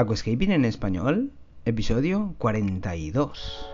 Aquascaping 0.00 0.52
en 0.52 0.64
español, 0.64 1.32
episodio 1.64 2.36
42. 2.38 3.68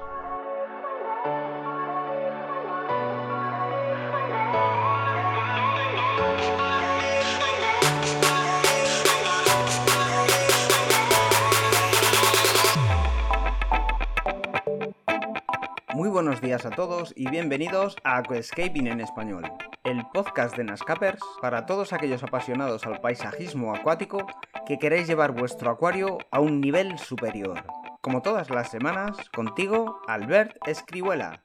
Muy 15.92 16.08
buenos 16.08 16.40
días 16.40 16.64
a 16.64 16.70
todos 16.70 17.12
y 17.14 17.28
bienvenidos 17.28 17.96
a 18.02 18.16
Aquascaping 18.16 18.86
en 18.86 19.02
español, 19.02 19.44
el 19.84 20.02
podcast 20.14 20.56
de 20.56 20.64
Nascapers 20.64 21.20
para 21.42 21.66
todos 21.66 21.92
aquellos 21.92 22.22
apasionados 22.22 22.86
al 22.86 23.02
paisajismo 23.02 23.74
acuático 23.74 24.26
que 24.66 24.78
queréis 24.78 25.06
llevar 25.06 25.32
vuestro 25.32 25.70
acuario 25.70 26.18
a 26.30 26.40
un 26.40 26.60
nivel 26.60 26.98
superior. 26.98 27.64
Como 28.00 28.22
todas 28.22 28.48
las 28.50 28.70
semanas, 28.70 29.16
contigo, 29.34 30.00
Albert 30.06 30.56
Escribuela. 30.66 31.42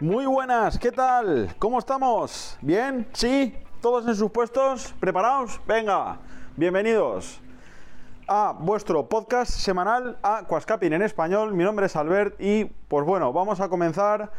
Muy 0.00 0.24
buenas, 0.24 0.78
¿qué 0.78 0.90
tal? 0.90 1.54
¿Cómo 1.58 1.78
estamos? 1.78 2.58
¿Bien? 2.62 3.06
¿Sí? 3.12 3.54
¿Todos 3.82 4.06
en 4.06 4.14
sus 4.14 4.30
puestos? 4.30 4.94
¿Preparados? 4.98 5.60
Venga, 5.66 6.18
bienvenidos 6.56 7.40
a 8.26 8.54
vuestro 8.58 9.06
podcast 9.08 9.50
semanal 9.50 10.16
Aquascaping 10.22 10.94
en 10.94 11.02
español. 11.02 11.52
Mi 11.52 11.64
nombre 11.64 11.86
es 11.86 11.96
Albert 11.96 12.40
y 12.40 12.64
pues 12.64 13.04
bueno, 13.04 13.32
vamos 13.32 13.60
a 13.60 13.68
comenzar 13.68 14.32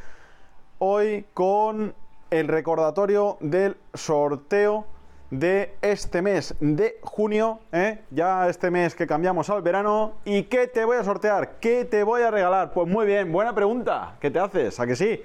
hoy 0.79 1.27
con 1.35 1.93
el 2.31 2.47
recordatorio 2.47 3.37
del 3.39 3.77
sorteo 3.93 4.87
de 5.39 5.73
este 5.81 6.21
mes 6.21 6.53
de 6.59 6.99
junio, 7.01 7.59
¿eh? 7.71 8.01
ya 8.11 8.47
este 8.47 8.69
mes 8.69 8.93
que 8.93 9.07
cambiamos 9.07 9.49
al 9.49 9.63
verano. 9.63 10.13
¿Y 10.25 10.43
qué 10.43 10.67
te 10.67 10.85
voy 10.85 10.97
a 10.97 11.03
sortear? 11.03 11.55
¿Qué 11.59 11.85
te 11.85 12.03
voy 12.03 12.21
a 12.21 12.29
regalar? 12.29 12.71
Pues 12.71 12.87
muy 12.87 13.07
bien, 13.07 13.31
buena 13.31 13.55
pregunta. 13.55 14.15
¿Qué 14.19 14.29
te 14.29 14.37
haces? 14.37 14.79
¿A 14.79 14.85
que 14.85 14.95
sí? 14.95 15.21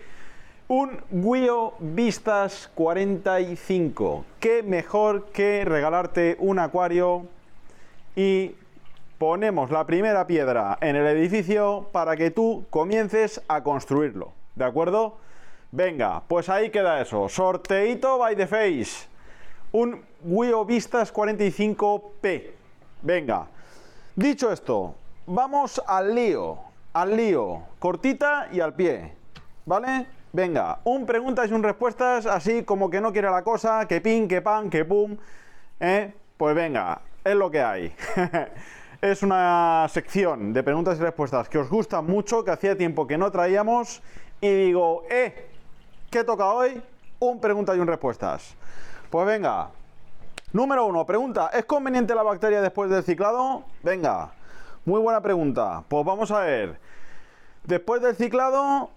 Un 0.68 0.98
Wio 1.10 1.74
Vistas 1.78 2.70
45. 2.74 4.24
¿Qué 4.41 4.62
mejor 4.62 5.27
que 5.27 5.66
regalarte 5.66 6.36
un 6.38 6.58
acuario 6.58 7.27
y 8.16 8.55
ponemos 9.18 9.70
la 9.70 9.86
primera 9.86 10.27
piedra 10.27 10.78
en 10.80 10.96
el 10.96 11.06
edificio 11.06 11.86
para 11.92 12.16
que 12.16 12.30
tú 12.30 12.64
comiences 12.70 13.42
a 13.46 13.62
construirlo? 13.62 14.33
¿De 14.55 14.64
acuerdo? 14.64 15.18
Venga, 15.70 16.22
pues 16.28 16.48
ahí 16.48 16.70
queda 16.70 17.02
eso. 17.02 17.28
Sorteito 17.28 18.16
by 18.16 18.34
the 18.34 18.46
face 18.46 19.06
un 19.72 20.02
Wio 20.24 20.64
Vistas 20.64 21.12
45P. 21.12 22.50
Venga, 23.02 23.47
dicho 24.16 24.50
esto, 24.50 24.94
vamos 25.27 25.80
al 25.86 26.14
lío, 26.14 26.58
al 26.92 27.16
lío, 27.16 27.62
cortita 27.78 28.48
y 28.50 28.61
al 28.61 28.74
pie, 28.74 29.12
¿vale? 29.66 30.06
Venga, 30.33 30.80
un 30.84 31.06
preguntas 31.06 31.50
y 31.50 31.55
un 31.55 31.62
respuestas, 31.62 32.27
así 32.27 32.62
como 32.62 32.91
que 32.91 33.00
no 33.00 33.12
quiere 33.12 33.30
la 33.30 33.42
cosa, 33.42 33.86
que 33.86 34.00
pin, 34.00 34.28
que 34.28 34.42
pan, 34.42 34.69
que 34.69 34.84
pum, 34.84 35.16
¿eh? 35.80 36.12
Pues 36.36 36.55
venga, 36.55 37.00
es 37.24 37.34
lo 37.34 37.50
que 37.50 37.62
hay. 37.62 37.94
es 39.00 39.22
una 39.22 39.86
sección 39.89 40.52
de 40.52 40.62
preguntas 40.62 40.98
y 40.98 41.02
respuestas 41.02 41.48
que 41.48 41.58
os 41.58 41.69
gusta 41.69 42.02
mucho, 42.02 42.44
que 42.44 42.50
hacía 42.50 42.77
tiempo 42.77 43.06
que 43.06 43.16
no 43.16 43.30
traíamos, 43.30 44.02
y 44.41 44.48
digo, 44.48 45.05
eh, 45.11 45.48
¿qué 46.11 46.24
toca 46.24 46.52
hoy? 46.52 46.83
Un 47.20 47.41
preguntas 47.41 47.77
y 47.77 47.80
un 47.80 47.86
respuestas. 47.86 48.55
Pues 49.11 49.27
venga. 49.27 49.70
Número 50.53 50.84
uno, 50.84 51.06
pregunta, 51.06 51.51
¿es 51.55 51.64
conveniente 51.64 52.14
la 52.14 52.23
bacteria 52.23 52.61
después 52.61 52.91
del 52.91 53.03
ciclado? 53.03 53.64
Venga, 53.83 54.33
muy 54.84 55.01
buena 55.01 55.23
pregunta. 55.23 55.83
Pues 55.89 56.05
vamos 56.05 56.31
a 56.31 56.41
ver. 56.41 56.78
Después 57.64 58.03
del 58.03 58.17
ciclado, 58.17 58.91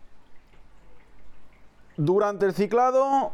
durante 1.95 2.45
el 2.45 2.54
ciclado 2.54 3.32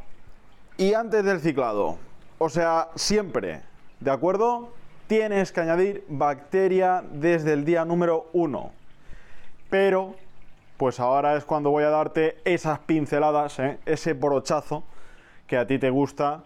y 0.78 0.94
antes 0.94 1.24
del 1.24 1.40
ciclado. 1.40 1.98
O 2.38 2.50
sea, 2.50 2.90
siempre, 2.96 3.64
¿de 4.00 4.12
acuerdo? 4.12 4.70
Tienes 5.08 5.52
que 5.52 5.62
añadir 5.62 6.06
bacteria 6.10 7.04
desde 7.12 7.54
el 7.54 7.66
día 7.66 7.86
número 7.86 8.28
uno. 8.34 8.72
Pero, 9.72 10.16
pues 10.78 11.00
ahora 11.00 11.36
es 11.38 11.46
cuando 11.46 11.72
voy 11.72 11.86
a 11.86 11.90
darte 11.90 12.40
esas 12.46 12.80
pinceladas, 12.80 13.58
¿eh? 13.58 13.80
ese 13.88 14.14
brochazo 14.14 14.84
que 15.48 15.58
a 15.58 15.66
ti 15.66 15.80
te 15.80 15.90
gusta 15.90 16.44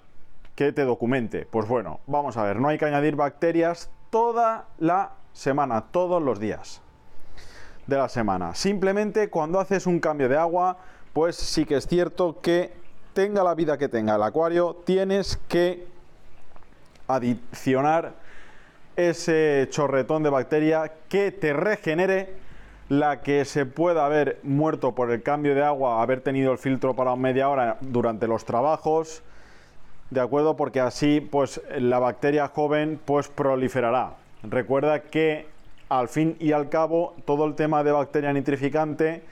que 0.55 0.71
te 0.71 0.83
documente. 0.83 1.47
Pues 1.49 1.67
bueno, 1.67 1.99
vamos 2.07 2.37
a 2.37 2.43
ver, 2.43 2.59
no 2.59 2.67
hay 2.67 2.77
que 2.77 2.85
añadir 2.85 3.15
bacterias 3.15 3.89
toda 4.09 4.65
la 4.79 5.11
semana, 5.33 5.85
todos 5.91 6.21
los 6.21 6.39
días 6.39 6.81
de 7.87 7.97
la 7.97 8.09
semana. 8.09 8.53
Simplemente 8.55 9.29
cuando 9.29 9.59
haces 9.59 9.87
un 9.87 9.99
cambio 9.99 10.29
de 10.29 10.37
agua, 10.37 10.77
pues 11.13 11.35
sí 11.35 11.65
que 11.65 11.77
es 11.77 11.87
cierto 11.87 12.39
que 12.41 12.73
tenga 13.13 13.43
la 13.43 13.55
vida 13.55 13.77
que 13.77 13.89
tenga 13.89 14.15
el 14.15 14.23
acuario, 14.23 14.77
tienes 14.85 15.37
que 15.47 15.87
adicionar 17.07 18.13
ese 18.95 19.67
chorretón 19.69 20.23
de 20.23 20.29
bacteria 20.29 20.91
que 21.09 21.31
te 21.31 21.53
regenere 21.53 22.35
la 22.89 23.21
que 23.21 23.45
se 23.45 23.65
pueda 23.65 24.05
haber 24.05 24.39
muerto 24.43 24.93
por 24.93 25.11
el 25.11 25.23
cambio 25.23 25.55
de 25.55 25.63
agua, 25.63 26.01
haber 26.01 26.21
tenido 26.21 26.51
el 26.51 26.57
filtro 26.57 26.93
para 26.93 27.15
media 27.15 27.47
hora 27.47 27.77
durante 27.79 28.27
los 28.27 28.43
trabajos, 28.43 29.23
¿de 30.11 30.21
acuerdo? 30.21 30.55
Porque 30.55 30.79
así 30.79 31.21
pues 31.21 31.59
la 31.79 31.97
bacteria 31.97 32.47
joven 32.49 32.99
pues 33.03 33.27
proliferará. 33.29 34.13
Recuerda 34.43 35.01
que 35.01 35.47
al 35.89 36.07
fin 36.07 36.35
y 36.39 36.51
al 36.51 36.69
cabo 36.69 37.15
todo 37.25 37.45
el 37.45 37.55
tema 37.55 37.83
de 37.83 37.91
bacteria 37.91 38.31
nitrificante 38.31 39.23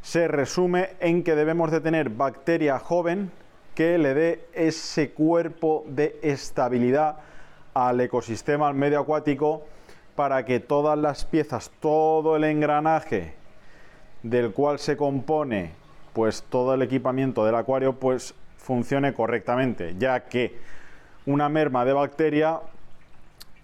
se 0.00 0.28
resume 0.28 0.90
en 1.00 1.22
que 1.22 1.34
debemos 1.34 1.70
de 1.70 1.80
tener 1.80 2.08
bacteria 2.08 2.78
joven 2.78 3.30
que 3.74 3.98
le 3.98 4.14
dé 4.14 4.44
ese 4.54 5.10
cuerpo 5.10 5.84
de 5.88 6.18
estabilidad 6.22 7.18
al 7.74 8.00
ecosistema, 8.00 8.68
al 8.68 8.74
medio 8.74 9.00
acuático, 9.00 9.62
para 10.16 10.44
que 10.44 10.60
todas 10.60 10.98
las 10.98 11.24
piezas, 11.24 11.70
todo 11.80 12.36
el 12.36 12.44
engranaje 12.44 13.34
del 14.22 14.52
cual 14.52 14.78
se 14.78 14.96
compone 14.96 15.72
pues 16.12 16.42
todo 16.42 16.74
el 16.74 16.82
equipamiento 16.82 17.44
del 17.44 17.54
acuario 17.54 17.94
pues 17.94 18.34
funcione 18.60 19.14
correctamente, 19.14 19.96
ya 19.98 20.20
que 20.20 20.58
una 21.26 21.48
merma 21.48 21.84
de 21.84 21.92
bacteria 21.92 22.60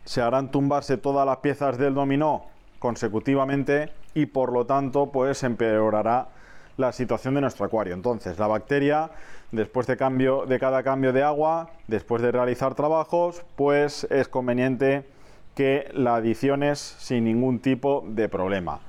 se 0.05 0.23
harán 0.23 0.51
tumbarse 0.51 0.97
todas 0.97 1.27
las 1.27 1.39
piezas 1.39 1.79
del 1.79 1.95
dominó 1.95 2.47
consecutivamente 2.79 3.91
y 4.15 4.27
por 4.27 4.53
lo 4.53 4.67
tanto 4.67 5.11
pues 5.13 5.43
empeorará 5.43 6.29
la 6.77 6.93
situación 6.93 7.35
de 7.35 7.41
nuestro 7.41 7.67
acuario. 7.67 7.95
Entonces, 7.95 8.39
la 8.39 8.47
bacteria 8.47 9.11
después 9.53 9.87
de 9.87 9.97
cambio 9.97 10.47
de 10.47 10.59
cada 10.59 10.83
cambio 10.83 11.13
de 11.13 11.23
agua, 11.23 11.71
después 11.87 12.23
de 12.23 12.33
realizar 12.33 12.75
trabajos, 12.75 13.45
pues 13.57 14.07
es 14.11 14.29
conveniente 14.29 15.09
que 15.55 15.89
la 15.95 16.17
adiciones 16.17 16.79
sin 16.79 17.25
ningún 17.25 17.61
tipo 17.61 18.05
de 18.07 18.29
problema. 18.29 18.81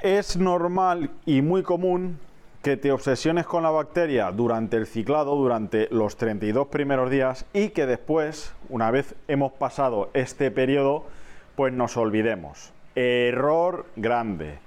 Es 0.00 0.36
normal 0.36 1.10
y 1.24 1.42
muy 1.42 1.62
común 1.62 2.18
que 2.62 2.76
te 2.76 2.92
obsesiones 2.92 3.44
con 3.44 3.64
la 3.64 3.70
bacteria 3.70 4.30
durante 4.30 4.76
el 4.76 4.86
ciclado, 4.86 5.34
durante 5.34 5.88
los 5.90 6.16
32 6.16 6.68
primeros 6.68 7.10
días 7.10 7.44
y 7.52 7.70
que 7.70 7.86
después, 7.86 8.54
una 8.68 8.92
vez 8.92 9.16
hemos 9.26 9.50
pasado 9.52 10.10
este 10.14 10.52
periodo, 10.52 11.04
pues 11.56 11.72
nos 11.72 11.96
olvidemos. 11.96 12.72
Error 12.94 13.86
grande. 13.96 14.60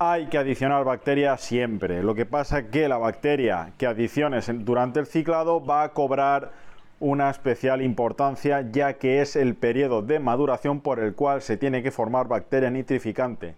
Hay 0.00 0.26
que 0.26 0.38
adicionar 0.38 0.82
bacteria 0.82 1.36
siempre. 1.36 2.02
Lo 2.02 2.16
que 2.16 2.26
pasa 2.26 2.58
es 2.58 2.64
que 2.66 2.88
la 2.88 2.98
bacteria 2.98 3.70
que 3.78 3.86
adiciones 3.86 4.50
durante 4.64 4.98
el 4.98 5.06
ciclado 5.06 5.64
va 5.64 5.84
a 5.84 5.90
cobrar 5.90 6.50
una 6.98 7.30
especial 7.30 7.80
importancia 7.80 8.68
ya 8.72 8.94
que 8.94 9.20
es 9.20 9.36
el 9.36 9.54
periodo 9.54 10.02
de 10.02 10.18
maduración 10.18 10.80
por 10.80 10.98
el 10.98 11.14
cual 11.14 11.42
se 11.42 11.56
tiene 11.56 11.80
que 11.80 11.92
formar 11.92 12.26
bacteria 12.26 12.70
nitrificante 12.70 13.54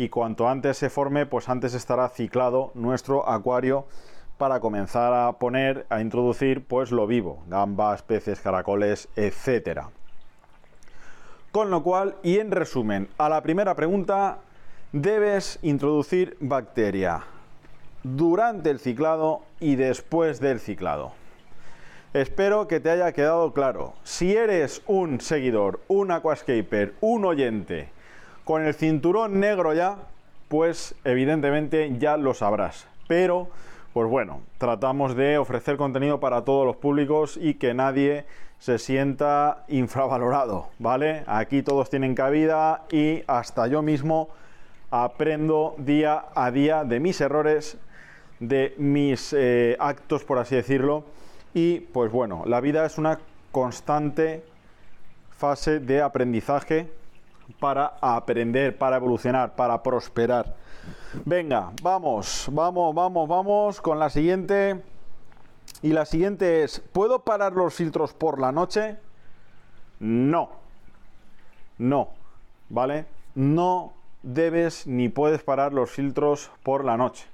y 0.00 0.08
cuanto 0.08 0.48
antes 0.48 0.78
se 0.78 0.88
forme, 0.88 1.26
pues 1.26 1.50
antes 1.50 1.74
estará 1.74 2.08
ciclado 2.08 2.70
nuestro 2.72 3.28
acuario 3.28 3.84
para 4.38 4.58
comenzar 4.58 5.12
a 5.12 5.32
poner, 5.32 5.84
a 5.90 6.00
introducir 6.00 6.64
pues 6.64 6.90
lo 6.90 7.06
vivo, 7.06 7.42
gambas, 7.48 8.02
peces, 8.02 8.40
caracoles, 8.40 9.10
etcétera. 9.14 9.90
Con 11.52 11.70
lo 11.70 11.82
cual, 11.82 12.16
y 12.22 12.38
en 12.38 12.50
resumen, 12.50 13.10
a 13.18 13.28
la 13.28 13.42
primera 13.42 13.74
pregunta, 13.74 14.38
debes 14.92 15.58
introducir 15.60 16.38
bacteria 16.40 17.24
durante 18.02 18.70
el 18.70 18.80
ciclado 18.80 19.42
y 19.60 19.76
después 19.76 20.40
del 20.40 20.60
ciclado. 20.60 21.12
Espero 22.14 22.68
que 22.68 22.80
te 22.80 22.90
haya 22.90 23.12
quedado 23.12 23.52
claro. 23.52 23.92
Si 24.04 24.34
eres 24.34 24.80
un 24.86 25.20
seguidor, 25.20 25.80
un 25.88 26.10
aquascaper, 26.10 26.94
un 27.02 27.26
oyente 27.26 27.90
con 28.50 28.66
el 28.66 28.74
cinturón 28.74 29.38
negro 29.38 29.74
ya, 29.74 29.98
pues 30.48 30.96
evidentemente 31.04 31.96
ya 32.00 32.16
lo 32.16 32.34
sabrás. 32.34 32.88
Pero, 33.06 33.48
pues 33.92 34.10
bueno, 34.10 34.40
tratamos 34.58 35.14
de 35.14 35.38
ofrecer 35.38 35.76
contenido 35.76 36.18
para 36.18 36.42
todos 36.42 36.66
los 36.66 36.74
públicos 36.74 37.38
y 37.40 37.54
que 37.54 37.74
nadie 37.74 38.24
se 38.58 38.80
sienta 38.80 39.62
infravalorado, 39.68 40.66
¿vale? 40.80 41.22
Aquí 41.28 41.62
todos 41.62 41.90
tienen 41.90 42.16
cabida 42.16 42.86
y 42.90 43.22
hasta 43.28 43.68
yo 43.68 43.82
mismo 43.82 44.30
aprendo 44.90 45.76
día 45.78 46.24
a 46.34 46.50
día 46.50 46.82
de 46.82 46.98
mis 46.98 47.20
errores, 47.20 47.78
de 48.40 48.74
mis 48.78 49.32
eh, 49.32 49.76
actos, 49.78 50.24
por 50.24 50.38
así 50.38 50.56
decirlo. 50.56 51.04
Y 51.54 51.78
pues 51.78 52.10
bueno, 52.10 52.42
la 52.46 52.60
vida 52.60 52.84
es 52.84 52.98
una 52.98 53.20
constante 53.52 54.42
fase 55.38 55.78
de 55.78 56.02
aprendizaje 56.02 56.88
para 57.60 57.98
aprender, 58.00 58.76
para 58.76 58.96
evolucionar, 58.96 59.54
para 59.54 59.82
prosperar. 59.82 60.56
Venga, 61.24 61.70
vamos, 61.82 62.48
vamos, 62.50 62.94
vamos, 62.94 63.28
vamos 63.28 63.80
con 63.80 63.98
la 63.98 64.10
siguiente. 64.10 64.82
Y 65.82 65.92
la 65.92 66.04
siguiente 66.04 66.64
es, 66.64 66.80
¿puedo 66.80 67.20
parar 67.20 67.52
los 67.52 67.74
filtros 67.74 68.12
por 68.12 68.40
la 68.40 68.50
noche? 68.50 68.96
No. 69.98 70.50
No. 71.78 72.08
¿Vale? 72.68 73.06
No 73.34 73.92
debes 74.22 74.86
ni 74.86 75.08
puedes 75.08 75.42
parar 75.42 75.72
los 75.72 75.90
filtros 75.90 76.50
por 76.62 76.84
la 76.84 76.96
noche. 76.96 77.26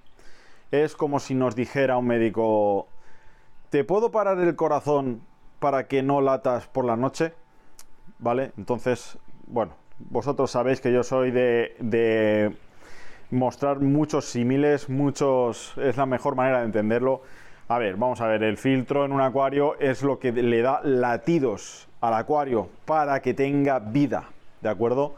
Es 0.71 0.97
como 0.97 1.21
si 1.21 1.35
nos 1.35 1.55
dijera 1.55 1.97
un 1.97 2.07
médico, 2.07 2.89
¿te 3.71 3.85
puedo 3.85 4.11
parar 4.11 4.39
el 4.39 4.57
corazón 4.57 5.23
para 5.59 5.87
que 5.87 6.03
no 6.03 6.21
latas 6.21 6.67
por 6.67 6.85
la 6.85 6.97
noche? 6.97 7.33
¿Vale? 8.19 8.53
Entonces, 8.57 9.19
bueno, 9.47 9.73
vosotros 9.99 10.51
sabéis 10.51 10.81
que 10.81 10.93
yo 10.93 11.03
soy 11.03 11.31
de, 11.31 11.77
de 11.79 12.57
mostrar 13.31 13.81
muchos 13.81 14.27
símiles, 14.27 14.89
muchos... 14.89 15.75
es 15.79 15.97
la 15.97 16.07
mejor 16.07 16.35
manera 16.35 16.61
de 16.61 16.67
entenderlo. 16.67 17.23
A 17.69 17.79
ver, 17.79 17.97
vamos 17.97 18.21
a 18.21 18.29
ver, 18.29 18.43
el 18.45 18.57
filtro 18.57 19.05
en 19.05 19.13
un 19.13 19.21
acuario 19.21 19.79
es 19.81 20.03
lo 20.03 20.19
que 20.19 20.31
le 20.33 20.63
da 20.63 20.81
latidos 20.85 21.89
al 22.01 22.15
acuario 22.15 22.69
para 22.85 23.21
que 23.21 23.35
tenga 23.35 23.81
vida, 23.81 24.29
¿de 24.61 24.69
acuerdo? 24.69 25.15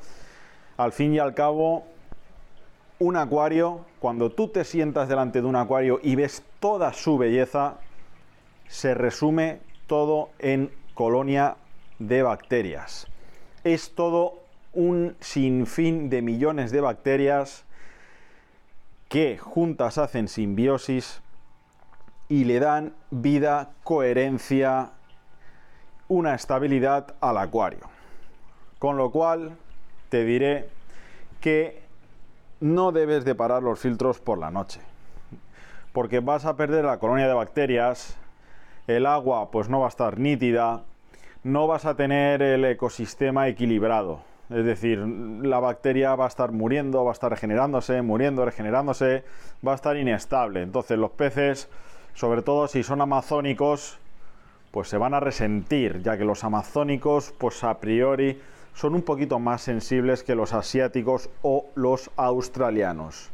Al 0.78 0.92
fin 0.92 1.12
y 1.12 1.19
al 1.19 1.34
cabo, 1.34 1.84
un 3.00 3.16
acuario, 3.16 3.84
cuando 3.98 4.30
tú 4.30 4.48
te 4.48 4.64
sientas 4.64 5.08
delante 5.08 5.42
de 5.42 5.46
un 5.46 5.56
acuario 5.56 6.00
y 6.02 6.14
ves 6.14 6.42
toda 6.58 6.92
su 6.94 7.19
belleza, 7.19 7.75
se 8.66 8.94
resume 8.94 9.60
todo 9.86 10.30
en 10.38 10.70
colonia 10.94 11.56
de 11.98 12.22
bacterias. 12.22 13.06
Es 13.64 13.94
todo 13.94 14.48
un 14.78 15.16
sinfín 15.19 16.08
de 16.08 16.22
millones 16.22 16.70
de 16.70 16.80
bacterias 16.80 17.64
que 19.08 19.36
juntas 19.36 19.98
hacen 19.98 20.28
simbiosis 20.28 21.20
y 22.28 22.44
le 22.44 22.60
dan 22.60 22.94
vida, 23.10 23.70
coherencia, 23.82 24.92
una 26.06 26.36
estabilidad 26.36 27.16
al 27.20 27.38
acuario. 27.38 27.90
Con 28.78 28.96
lo 28.96 29.10
cual, 29.10 29.56
te 30.10 30.25
diré 30.25 30.69
que 31.40 31.82
no 32.60 32.92
debes 32.92 33.25
de 33.25 33.34
parar 33.34 33.64
los 33.64 33.80
filtros 33.80 34.20
por 34.20 34.38
la 34.38 34.52
noche, 34.52 34.80
porque 35.92 36.20
vas 36.20 36.44
a 36.44 36.56
perder 36.56 36.84
la 36.84 37.00
colonia 37.00 37.26
de 37.26 37.34
bacterias, 37.34 38.16
el 38.86 39.06
agua 39.06 39.50
pues 39.50 39.69
no 39.69 39.80
va 39.80 39.86
a 39.86 39.88
estar 39.88 40.20
nítida, 40.20 40.84
no 41.42 41.66
vas 41.66 41.84
a 41.84 41.96
tener 41.96 42.42
el 42.42 42.64
ecosistema 42.64 43.48
equilibrado. 43.48 44.38
Es 44.50 44.65
decir, 44.65 44.99
la 44.99 45.61
bacteria 45.61 46.15
va 46.15 46.25
a 46.25 46.29
estar 46.29 46.53
muriendo, 46.53 47.05
va 47.05 47.11
a 47.11 47.12
estar 47.12 47.31
regenerándose, 47.31 48.00
muriendo, 48.03 48.45
regenerándose, 48.45 49.25
va 49.67 49.73
a 49.73 49.75
estar 49.75 49.97
inestable. 49.97 50.62
Entonces 50.62 50.99
los 50.99 51.11
peces 51.11 51.69
sobre 52.19 52.43
todo 52.43 52.67
si 52.67 52.83
son 52.83 53.00
amazónicos, 53.00 53.97
pues 54.73 54.89
se 54.89 54.99
van 54.99 55.15
a 55.15 55.21
resentir, 55.21 56.03
ya 56.03 56.19
que 56.19 56.25
los 56.25 56.43
amazónicos, 56.43 57.33
pues 57.39 57.62
a 57.62 57.79
priori, 57.79 58.41
son 58.75 58.97
un 58.97 59.03
poquito 59.03 59.39
más 59.39 59.62
sensibles 59.62 60.25
que 60.25 60.35
los 60.35 60.53
asiáticos 60.53 61.31
o 61.43 61.67
los 61.77 62.11
australianos. 62.17 63.31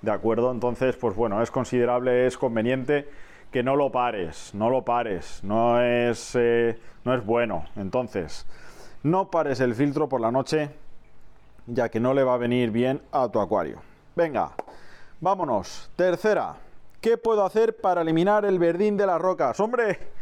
¿De 0.00 0.10
acuerdo? 0.10 0.50
Entonces, 0.50 0.96
pues 0.96 1.14
bueno, 1.14 1.42
es 1.42 1.50
considerable, 1.50 2.26
es 2.26 2.38
conveniente 2.38 3.06
que 3.52 3.62
no 3.62 3.76
lo 3.76 3.92
pares, 3.92 4.50
no 4.54 4.70
lo 4.70 4.80
pares, 4.80 5.40
no 5.42 5.82
es, 5.82 6.34
eh, 6.40 6.78
no 7.04 7.12
es 7.12 7.22
bueno. 7.22 7.66
Entonces, 7.76 8.46
no 9.06 9.30
pares 9.30 9.60
el 9.60 9.74
filtro 9.74 10.08
por 10.08 10.20
la 10.20 10.32
noche, 10.32 10.68
ya 11.66 11.88
que 11.88 12.00
no 12.00 12.12
le 12.12 12.24
va 12.24 12.34
a 12.34 12.38
venir 12.38 12.72
bien 12.72 13.00
a 13.12 13.28
tu 13.28 13.40
acuario. 13.40 13.80
Venga, 14.16 14.50
vámonos. 15.20 15.90
Tercera. 15.94 16.56
¿Qué 17.00 17.16
puedo 17.16 17.44
hacer 17.44 17.76
para 17.76 18.02
eliminar 18.02 18.44
el 18.44 18.58
verdín 18.58 18.96
de 18.96 19.06
las 19.06 19.20
rocas? 19.20 19.60
¡Hombre! 19.60 20.15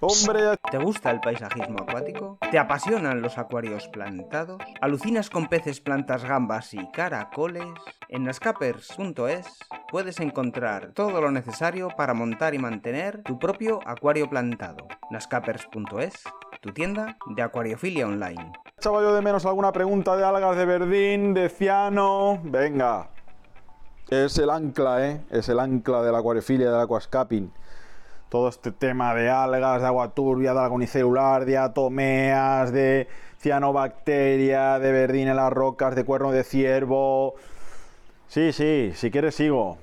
¡Hombre! 0.00 0.58
¿Te 0.70 0.76
gusta 0.76 1.10
el 1.10 1.20
paisajismo 1.20 1.78
acuático? 1.80 2.36
¿Te 2.50 2.58
apasionan 2.58 3.22
los 3.22 3.38
acuarios 3.38 3.88
plantados? 3.88 4.60
¿Alucinas 4.82 5.30
con 5.30 5.48
peces, 5.48 5.80
plantas, 5.80 6.22
gambas 6.22 6.74
y 6.74 6.90
caracoles? 6.90 7.64
En 8.10 8.24
nascapers.es 8.24 9.58
puedes 9.90 10.20
encontrar 10.20 10.92
todo 10.92 11.22
lo 11.22 11.30
necesario 11.30 11.88
para 11.96 12.12
montar 12.12 12.54
y 12.54 12.58
mantener 12.58 13.22
tu 13.22 13.38
propio 13.38 13.80
acuario 13.86 14.28
plantado. 14.28 14.86
nascapers.es, 15.10 16.24
tu 16.60 16.72
tienda 16.72 17.16
de 17.34 17.42
acuariofilia 17.42 18.06
online. 18.06 18.52
Echaba 18.76 19.00
yo 19.00 19.14
de 19.14 19.22
menos 19.22 19.46
alguna 19.46 19.72
pregunta 19.72 20.14
de 20.14 20.24
algas 20.24 20.58
de 20.58 20.66
verdín, 20.66 21.32
de 21.32 21.48
ciano. 21.48 22.38
Venga, 22.44 23.08
es 24.10 24.36
el 24.36 24.50
ancla, 24.50 25.06
¿eh? 25.06 25.22
Es 25.30 25.48
el 25.48 25.58
ancla 25.58 26.02
de 26.02 26.12
la 26.12 26.18
acuariofilia, 26.18 26.70
del 26.70 26.82
aquascaping. 26.82 27.50
Todo 28.28 28.48
este 28.48 28.72
tema 28.72 29.14
de 29.14 29.30
algas, 29.30 29.80
de 29.80 29.86
agua 29.86 30.10
turbia, 30.10 30.52
de 30.52 30.60
alga 30.60 30.74
unicelular, 30.74 31.44
de 31.44 31.58
atomeas, 31.58 32.72
de 32.72 33.08
cianobacteria, 33.38 34.78
de 34.78 34.92
verdín 34.92 35.28
en 35.28 35.36
las 35.36 35.52
rocas, 35.52 35.94
de 35.94 36.04
cuerno 36.04 36.32
de 36.32 36.42
ciervo. 36.42 37.34
Sí, 38.28 38.52
sí, 38.52 38.92
si 38.94 39.10
quieres 39.10 39.36
sigo. 39.36 39.78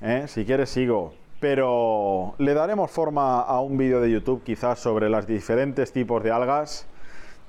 ¿eh? 0.00 0.24
Si 0.28 0.44
quieres 0.44 0.70
sigo. 0.70 1.14
Pero 1.40 2.34
le 2.38 2.54
daremos 2.54 2.90
forma 2.90 3.40
a 3.40 3.60
un 3.60 3.76
vídeo 3.76 4.00
de 4.00 4.10
YouTube 4.10 4.42
quizás 4.44 4.78
sobre 4.78 5.08
los 5.08 5.26
diferentes 5.26 5.92
tipos 5.92 6.22
de 6.22 6.30
algas 6.30 6.86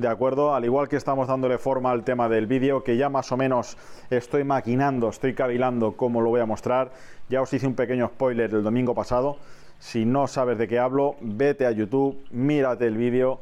¿de 0.02 0.08
acuerdo? 0.08 0.54
Al 0.54 0.66
igual 0.66 0.90
que 0.90 0.96
estamos 0.96 1.28
dándole 1.28 1.58
forma 1.58 1.92
al 1.92 2.04
tema 2.04 2.28
del 2.28 2.48
vídeo, 2.48 2.84
que 2.84 2.98
ya 2.98 3.10
más 3.10 3.32
o 3.32 3.38
menos 3.38 3.78
estoy 4.10 4.44
maquinando, 4.44 5.10
estoy 5.10 5.34
cavilando 5.34 5.94
cómo 5.94 6.22
lo 6.22 6.30
voy 6.30 6.42
a 6.42 6.46
mostrar. 6.46 6.92
Ya 7.30 7.42
os 7.42 7.54
hice 7.54 7.68
un 7.68 7.76
pequeño 7.76 8.08
spoiler 8.08 8.54
el 8.54 8.64
domingo 8.64 8.96
pasado. 8.96 9.38
Si 9.82 10.06
no 10.06 10.28
sabes 10.28 10.60
de 10.60 10.68
qué 10.68 10.78
hablo, 10.78 11.16
vete 11.22 11.66
a 11.66 11.72
YouTube, 11.72 12.24
mírate 12.30 12.86
el 12.86 12.98
vídeo, 12.98 13.40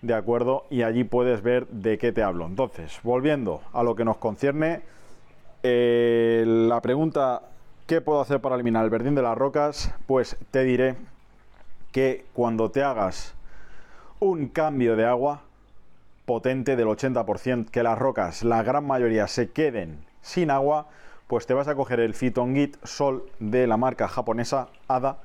¿de 0.00 0.14
acuerdo? 0.14 0.64
Y 0.70 0.80
allí 0.80 1.04
puedes 1.04 1.42
ver 1.42 1.66
de 1.68 1.98
qué 1.98 2.10
te 2.10 2.22
hablo. 2.22 2.46
Entonces, 2.46 2.98
volviendo 3.02 3.60
a 3.74 3.82
lo 3.82 3.94
que 3.94 4.06
nos 4.06 4.16
concierne, 4.16 4.80
eh, 5.62 6.44
la 6.46 6.80
pregunta, 6.80 7.42
¿qué 7.86 8.00
puedo 8.00 8.22
hacer 8.22 8.40
para 8.40 8.54
eliminar 8.54 8.82
el 8.82 8.88
verdín 8.88 9.14
de 9.14 9.20
las 9.20 9.36
rocas? 9.36 9.94
Pues 10.06 10.38
te 10.50 10.64
diré 10.64 10.96
que 11.92 12.24
cuando 12.32 12.70
te 12.70 12.82
hagas 12.82 13.34
un 14.20 14.48
cambio 14.48 14.96
de 14.96 15.04
agua, 15.04 15.42
potente 16.24 16.76
del 16.76 16.86
80%, 16.86 17.68
que 17.68 17.82
las 17.82 17.98
rocas, 17.98 18.42
la 18.42 18.62
gran 18.62 18.86
mayoría, 18.86 19.26
se 19.26 19.50
queden 19.50 20.02
sin 20.22 20.50
agua, 20.50 20.86
pues 21.26 21.44
te 21.44 21.52
vas 21.52 21.68
a 21.68 21.74
coger 21.74 22.00
el 22.00 22.14
Fitongit 22.14 22.82
Sol 22.84 23.26
de 23.38 23.66
la 23.66 23.76
marca 23.76 24.08
japonesa 24.08 24.68
ADA 24.88 25.18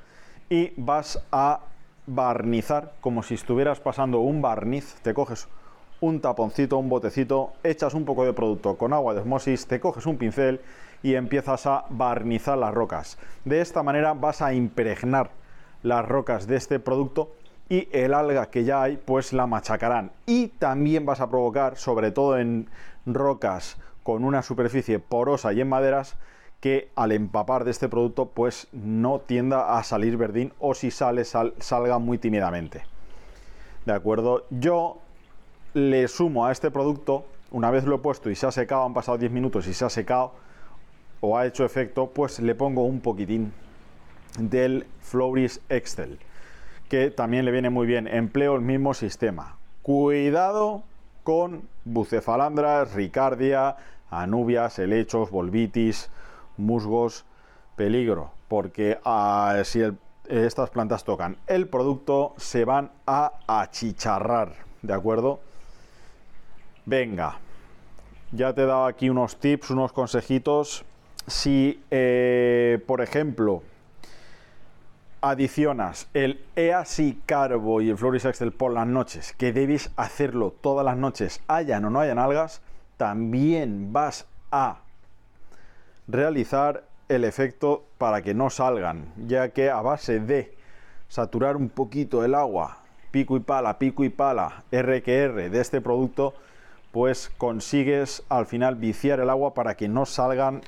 y 0.49 0.73
vas 0.77 1.23
a 1.31 1.61
barnizar 2.05 2.93
como 3.01 3.23
si 3.23 3.33
estuvieras 3.33 3.79
pasando 3.79 4.19
un 4.19 4.41
barniz, 4.41 4.95
te 5.01 5.13
coges 5.13 5.47
un 5.99 6.21
taponcito, 6.21 6.77
un 6.77 6.89
botecito, 6.89 7.53
echas 7.63 7.93
un 7.93 8.05
poco 8.05 8.23
de 8.23 8.33
producto 8.33 8.77
con 8.77 8.93
agua 8.93 9.13
de 9.13 9.21
osmosis, 9.21 9.67
te 9.67 9.79
coges 9.79 10.05
un 10.05 10.17
pincel 10.17 10.61
y 11.03 11.15
empiezas 11.15 11.65
a 11.65 11.85
barnizar 11.89 12.57
las 12.57 12.73
rocas. 12.73 13.17
De 13.45 13.61
esta 13.61 13.83
manera 13.83 14.13
vas 14.13 14.41
a 14.41 14.53
impregnar 14.53 15.31
las 15.83 16.05
rocas 16.05 16.47
de 16.47 16.55
este 16.55 16.79
producto 16.79 17.31
y 17.69 17.89
el 17.91 18.13
alga 18.13 18.49
que 18.49 18.63
ya 18.63 18.81
hay 18.83 18.97
pues 18.97 19.33
la 19.33 19.47
machacarán 19.47 20.11
y 20.25 20.47
también 20.47 21.05
vas 21.05 21.19
a 21.19 21.29
provocar 21.29 21.77
sobre 21.77 22.11
todo 22.11 22.37
en 22.37 22.69
rocas 23.05 23.77
con 24.03 24.23
una 24.23 24.41
superficie 24.41 24.99
porosa 24.99 25.51
y 25.51 25.61
en 25.61 25.67
maderas 25.67 26.15
que 26.59 26.89
al 26.95 27.11
empapar 27.11 27.63
de 27.63 27.71
este 27.71 27.87
producto 27.87 28.25
pues 28.25 28.67
no 28.71 29.19
tienda 29.19 29.77
a 29.77 29.83
salir 29.83 30.17
verdín 30.17 30.53
o 30.59 30.73
si 30.73 30.91
sale 30.91 31.23
salga 31.25 31.99
muy 31.99 32.17
tímidamente 32.17 32.83
de 33.85 33.93
acuerdo 33.93 34.45
yo 34.49 34.97
le 35.73 36.07
sumo 36.07 36.45
a 36.45 36.51
este 36.51 36.71
producto 36.71 37.25
una 37.51 37.71
vez 37.71 37.85
lo 37.85 37.95
he 37.95 37.99
puesto 37.99 38.29
y 38.29 38.35
se 38.35 38.47
ha 38.47 38.51
secado 38.51 38.83
han 38.83 38.93
pasado 38.93 39.17
10 39.17 39.31
minutos 39.31 39.67
y 39.67 39.73
se 39.73 39.85
ha 39.85 39.89
secado 39.89 40.33
o 41.21 41.37
ha 41.37 41.45
hecho 41.45 41.63
efecto 41.63 42.07
pues 42.07 42.39
le 42.39 42.55
pongo 42.55 42.83
un 42.83 43.01
poquitín 43.01 43.53
del 44.39 44.85
Floris 44.99 45.61
Excel 45.69 46.19
que 46.89 47.11
también 47.11 47.45
le 47.45 47.51
viene 47.51 47.69
muy 47.69 47.85
bien. 47.85 48.07
Empleo 48.07 48.55
el 48.55 48.61
mismo 48.61 48.93
sistema. 48.93 49.57
Cuidado 49.81 50.83
con 51.23 51.63
bucefalandras, 51.85 52.93
ricardia, 52.93 53.75
anubias, 54.09 54.79
helechos, 54.79 55.29
volvitis, 55.29 56.09
musgos, 56.57 57.25
peligro, 57.75 58.31
porque 58.47 58.99
ah, 59.05 59.61
si 59.63 59.81
estas 60.27 60.69
plantas 60.69 61.03
tocan 61.03 61.37
el 61.47 61.67
producto, 61.67 62.33
se 62.37 62.65
van 62.65 62.91
a 63.05 63.33
achicharrar, 63.47 64.53
¿de 64.81 64.93
acuerdo? 64.93 65.39
Venga, 66.85 67.39
ya 68.31 68.53
te 68.53 68.63
he 68.63 68.65
dado 68.65 68.85
aquí 68.85 69.09
unos 69.09 69.39
tips, 69.39 69.71
unos 69.71 69.91
consejitos. 69.91 70.83
Si, 71.27 71.83
eh, 71.91 72.81
por 72.87 73.01
ejemplo, 73.01 73.61
adicionas 75.21 76.07
el 76.13 76.43
EASI 76.55 77.21
Carbo 77.25 77.81
y 77.81 77.89
el 77.89 77.97
Floris 77.97 78.25
Excel 78.25 78.51
por 78.51 78.71
las 78.71 78.87
noches, 78.87 79.33
que 79.33 79.51
debes 79.51 79.91
hacerlo 79.95 80.53
todas 80.61 80.85
las 80.85 80.97
noches, 80.97 81.41
hayan 81.47 81.85
o 81.85 81.89
no 81.89 81.99
hayan 81.99 82.19
algas, 82.19 82.61
también 82.97 83.91
vas 83.93 84.25
a 84.51 84.79
realizar 86.07 86.83
el 87.09 87.23
efecto 87.23 87.85
para 87.97 88.21
que 88.21 88.33
no 88.33 88.49
salgan, 88.49 89.13
ya 89.27 89.49
que 89.49 89.69
a 89.69 89.81
base 89.81 90.19
de 90.19 90.55
saturar 91.07 91.55
un 91.55 91.69
poquito 91.69 92.23
el 92.23 92.35
agua, 92.35 92.79
pico 93.11 93.37
y 93.37 93.39
pala, 93.39 93.79
pico 93.79 94.03
y 94.03 94.09
pala, 94.09 94.63
RQR 94.71 95.49
de 95.49 95.59
este 95.59 95.81
producto, 95.81 96.33
pues 96.91 97.31
consigues 97.37 98.23
al 98.29 98.45
final 98.45 98.75
viciar 98.75 99.19
el 99.19 99.29
agua 99.29 99.53
para 99.53 99.75
que 99.75 99.87
no 99.87 100.05
salgan 100.05 100.61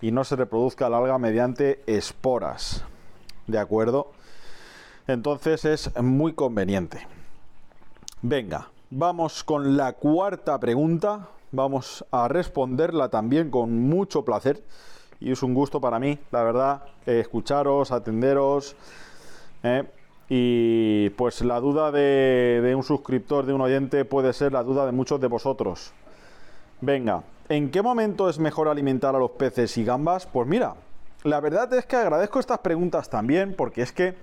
y 0.00 0.10
no 0.10 0.24
se 0.24 0.36
reproduzca 0.36 0.86
el 0.86 0.94
alga 0.94 1.18
mediante 1.18 1.82
esporas. 1.86 2.84
¿De 3.46 3.58
acuerdo? 3.58 4.12
Entonces 5.06 5.64
es 5.64 6.02
muy 6.02 6.32
conveniente. 6.32 7.06
Venga, 8.20 8.68
vamos 8.90 9.42
con 9.42 9.76
la 9.76 9.92
cuarta 9.94 10.58
pregunta. 10.58 11.28
Vamos 11.52 12.04
a 12.10 12.28
responderla 12.28 13.10
también 13.10 13.50
con 13.50 13.78
mucho 13.78 14.24
placer. 14.24 14.62
Y 15.20 15.30
es 15.32 15.42
un 15.42 15.54
gusto 15.54 15.80
para 15.80 15.98
mí, 15.98 16.18
la 16.30 16.42
verdad, 16.42 16.82
escucharos, 17.06 17.92
atenderos. 17.92 18.74
¿eh? 19.62 19.84
Y 20.28 21.10
pues 21.10 21.42
la 21.42 21.60
duda 21.60 21.92
de, 21.92 22.60
de 22.62 22.74
un 22.74 22.82
suscriptor, 22.82 23.46
de 23.46 23.52
un 23.52 23.60
oyente, 23.60 24.04
puede 24.04 24.32
ser 24.32 24.52
la 24.52 24.62
duda 24.62 24.86
de 24.86 24.92
muchos 24.92 25.20
de 25.20 25.28
vosotros. 25.28 25.92
Venga, 26.80 27.22
¿en 27.48 27.70
qué 27.70 27.82
momento 27.82 28.28
es 28.28 28.38
mejor 28.38 28.66
alimentar 28.68 29.14
a 29.14 29.18
los 29.18 29.32
peces 29.32 29.76
y 29.76 29.84
gambas? 29.84 30.26
Pues 30.26 30.48
mira, 30.48 30.74
la 31.22 31.38
verdad 31.38 31.72
es 31.74 31.86
que 31.86 31.94
agradezco 31.94 32.40
estas 32.40 32.58
preguntas 32.58 33.08
también, 33.08 33.54
porque 33.56 33.82
es 33.82 33.92
que, 33.92 34.16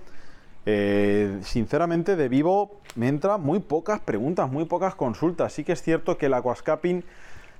eh, 0.72 1.38
sinceramente, 1.42 2.14
de 2.14 2.28
vivo 2.28 2.80
me 2.94 3.08
entran 3.08 3.42
muy 3.42 3.58
pocas 3.58 3.98
preguntas, 3.98 4.50
muy 4.50 4.66
pocas 4.66 4.94
consultas. 4.94 5.52
Sí 5.52 5.64
que 5.64 5.72
es 5.72 5.82
cierto 5.82 6.16
que 6.16 6.26
el 6.26 6.34
aquascaping 6.34 7.02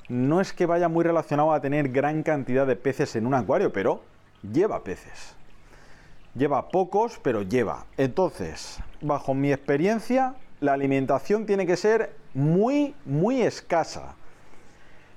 no 0.09 0.40
es 0.40 0.52
que 0.52 0.67
vaya 0.67 0.88
muy 0.88 1.05
relacionado 1.05 1.52
a 1.52 1.61
tener 1.61 1.88
gran 1.88 2.23
cantidad 2.23 2.69
de 2.69 2.76
peces 2.76 3.17
en 3.17 3.26
un 3.26 3.35
acuario, 3.35 3.73
pero 3.73 4.02
lleva 4.52 4.85
peces. 4.85 5.35
Lleva 6.37 6.69
pocos, 6.69 7.19
pero 7.21 7.43
lleva. 7.43 7.87
Entonces, 7.97 8.79
bajo 9.00 9.35
mi 9.35 9.52
experiencia, 9.52 10.37
la 10.61 10.75
alimentación 10.75 11.47
tiene 11.47 11.67
que 11.67 11.76
ser 11.76 12.14
muy, 12.33 12.95
muy 13.05 13.43
escasa. 13.43 14.14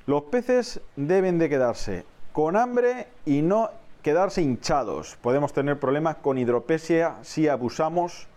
Los 0.08 0.24
peces 0.24 0.82
deben 0.96 1.38
de 1.38 1.48
quedarse 1.48 2.06
con 2.32 2.56
hambre 2.56 3.08
y 3.26 3.44
no 3.44 3.70
quedarse 4.04 4.42
hinchados. 4.42 5.18
Podemos 5.22 5.54
tener 5.54 5.80
problemas 5.80 6.18
con 6.18 6.38
hidropesia 6.38 7.16
si 7.24 7.48
abusamos 7.48 8.28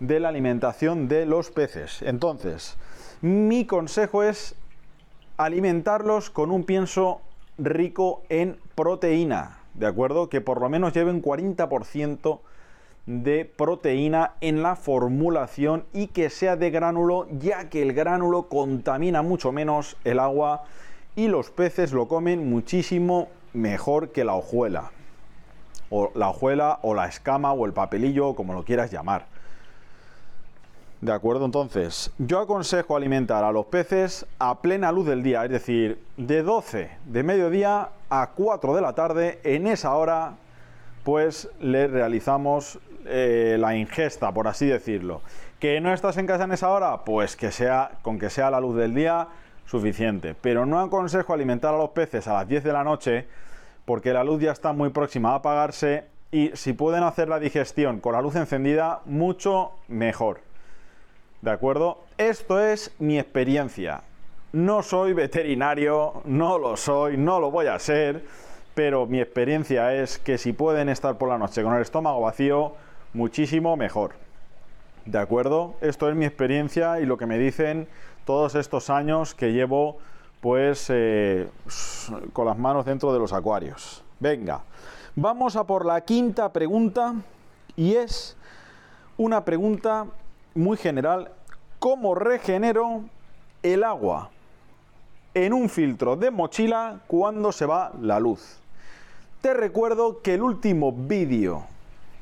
de 0.00 0.20
la 0.20 0.28
alimentación 0.28 1.08
de 1.08 1.26
los 1.26 1.50
peces. 1.50 2.00
Entonces, 2.02 2.76
mi 3.20 3.66
consejo 3.66 4.22
es 4.22 4.54
alimentarlos 5.36 6.30
con 6.30 6.50
un 6.50 6.64
pienso 6.64 7.20
rico 7.58 8.22
en 8.28 8.56
proteína, 8.74 9.58
¿de 9.74 9.86
acuerdo? 9.86 10.28
Que 10.28 10.40
por 10.40 10.60
lo 10.60 10.68
menos 10.68 10.92
lleve 10.92 11.10
un 11.10 11.22
40% 11.22 12.38
de 13.06 13.44
proteína 13.44 14.34
en 14.40 14.62
la 14.62 14.76
formulación 14.76 15.84
y 15.92 16.06
que 16.06 16.30
sea 16.30 16.56
de 16.56 16.70
gránulo, 16.70 17.26
ya 17.38 17.68
que 17.68 17.82
el 17.82 17.92
gránulo 17.92 18.48
contamina 18.48 19.22
mucho 19.22 19.52
menos 19.52 19.96
el 20.04 20.20
agua 20.20 20.64
y 21.16 21.28
los 21.28 21.50
peces 21.50 21.92
lo 21.92 22.08
comen 22.08 22.48
muchísimo 22.48 23.28
mejor 23.54 24.10
que 24.12 24.24
la 24.24 24.34
hojuela. 24.34 24.90
O 25.90 26.10
la 26.14 26.28
hojuela 26.28 26.78
o 26.82 26.94
la 26.94 27.06
escama 27.06 27.52
o 27.52 27.66
el 27.66 27.72
papelillo, 27.72 28.34
como 28.34 28.52
lo 28.52 28.64
quieras 28.64 28.90
llamar. 28.90 29.26
De 31.00 31.12
acuerdo, 31.12 31.44
entonces, 31.44 32.10
yo 32.18 32.40
aconsejo 32.40 32.96
alimentar 32.96 33.44
a 33.44 33.52
los 33.52 33.66
peces 33.66 34.26
a 34.38 34.60
plena 34.62 34.90
luz 34.90 35.06
del 35.06 35.22
día, 35.22 35.44
es 35.44 35.50
decir, 35.50 36.02
de 36.16 36.42
12 36.42 36.90
de 37.04 37.22
mediodía 37.22 37.90
a 38.08 38.30
4 38.34 38.74
de 38.74 38.80
la 38.80 38.94
tarde, 38.94 39.38
en 39.44 39.66
esa 39.66 39.94
hora, 39.94 40.36
pues 41.02 41.50
le 41.60 41.88
realizamos 41.88 42.78
eh, 43.04 43.56
la 43.60 43.76
ingesta, 43.76 44.32
por 44.32 44.48
así 44.48 44.66
decirlo. 44.66 45.20
¿Que 45.60 45.80
no 45.80 45.92
estás 45.92 46.16
en 46.16 46.26
casa 46.26 46.44
en 46.44 46.52
esa 46.52 46.70
hora? 46.70 47.04
Pues 47.04 47.36
que 47.36 47.50
sea, 47.50 47.90
con 48.00 48.18
que 48.18 48.30
sea 48.30 48.50
la 48.50 48.60
luz 48.60 48.74
del 48.76 48.94
día, 48.94 49.28
suficiente. 49.66 50.34
Pero 50.34 50.64
no 50.64 50.80
aconsejo 50.80 51.34
alimentar 51.34 51.74
a 51.74 51.78
los 51.78 51.90
peces 51.90 52.26
a 52.28 52.32
las 52.32 52.48
10 52.48 52.64
de 52.64 52.72
la 52.72 52.82
noche, 52.84 53.28
porque 53.84 54.12
la 54.12 54.24
luz 54.24 54.40
ya 54.40 54.52
está 54.52 54.72
muy 54.72 54.90
próxima 54.90 55.30
a 55.30 55.36
apagarse 55.36 56.04
y 56.30 56.50
si 56.54 56.72
pueden 56.72 57.04
hacer 57.04 57.28
la 57.28 57.38
digestión 57.38 58.00
con 58.00 58.14
la 58.14 58.22
luz 58.22 58.34
encendida, 58.36 59.00
mucho 59.04 59.72
mejor. 59.88 60.40
¿De 61.42 61.50
acuerdo? 61.50 61.98
Esto 62.18 62.60
es 62.60 62.92
mi 62.98 63.18
experiencia. 63.18 64.02
No 64.52 64.82
soy 64.82 65.12
veterinario, 65.12 66.22
no 66.24 66.58
lo 66.58 66.76
soy, 66.76 67.16
no 67.16 67.38
lo 67.38 67.50
voy 67.50 67.66
a 67.66 67.78
ser, 67.78 68.24
pero 68.74 69.06
mi 69.06 69.20
experiencia 69.20 69.94
es 69.94 70.18
que 70.18 70.38
si 70.38 70.52
pueden 70.52 70.88
estar 70.88 71.18
por 71.18 71.28
la 71.28 71.38
noche 71.38 71.62
con 71.62 71.74
el 71.74 71.82
estómago 71.82 72.20
vacío, 72.20 72.72
muchísimo 73.12 73.76
mejor. 73.76 74.12
¿De 75.04 75.18
acuerdo? 75.18 75.74
Esto 75.80 76.08
es 76.08 76.16
mi 76.16 76.24
experiencia 76.24 76.98
y 77.00 77.06
lo 77.06 77.18
que 77.18 77.26
me 77.26 77.38
dicen 77.38 77.86
todos 78.24 78.54
estos 78.54 78.90
años 78.90 79.34
que 79.34 79.52
llevo 79.52 79.98
pues 80.44 80.88
eh, 80.90 81.48
con 82.34 82.44
las 82.44 82.58
manos 82.58 82.84
dentro 82.84 83.14
de 83.14 83.18
los 83.18 83.32
acuarios. 83.32 84.04
Venga, 84.20 84.60
vamos 85.16 85.56
a 85.56 85.64
por 85.64 85.86
la 85.86 86.02
quinta 86.02 86.52
pregunta 86.52 87.14
y 87.76 87.94
es 87.94 88.36
una 89.16 89.42
pregunta 89.42 90.04
muy 90.54 90.76
general. 90.76 91.30
¿Cómo 91.78 92.14
regenero 92.14 93.04
el 93.62 93.84
agua 93.84 94.28
en 95.32 95.54
un 95.54 95.70
filtro 95.70 96.14
de 96.14 96.30
mochila 96.30 97.00
cuando 97.06 97.50
se 97.50 97.64
va 97.64 97.92
la 97.98 98.20
luz? 98.20 98.58
Te 99.40 99.54
recuerdo 99.54 100.20
que 100.20 100.34
el 100.34 100.42
último 100.42 100.92
vídeo 100.92 101.64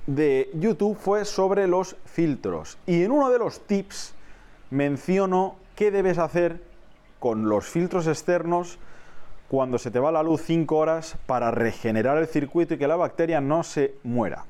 de 0.07 0.49
YouTube 0.55 0.97
fue 0.97 1.25
sobre 1.25 1.67
los 1.67 1.97
filtros 2.05 2.79
y 2.87 3.02
en 3.02 3.11
uno 3.11 3.31
de 3.31 3.41
los 3.41 3.67
tips 3.67 4.14
menciono 4.71 5.57
qué 5.75 5.91
debes 5.91 6.19
hacer 6.19 6.71
con 7.23 7.49
los 7.49 7.67
filtros 7.67 8.09
externos 8.09 8.81
cuando 9.49 9.79
se 9.79 9.93
te 9.93 10.00
va 10.00 10.11
la 10.11 10.25
luz 10.25 10.43
5 10.45 10.76
horas 10.76 11.17
para 11.26 11.52
regenerar 11.52 12.19
el 12.19 12.26
circuito 12.26 12.75
y 12.75 12.79
que 12.79 12.88
la 12.88 12.97
bacteria 12.97 13.41
no 13.41 13.62
se 13.62 13.95
muera 14.02 14.45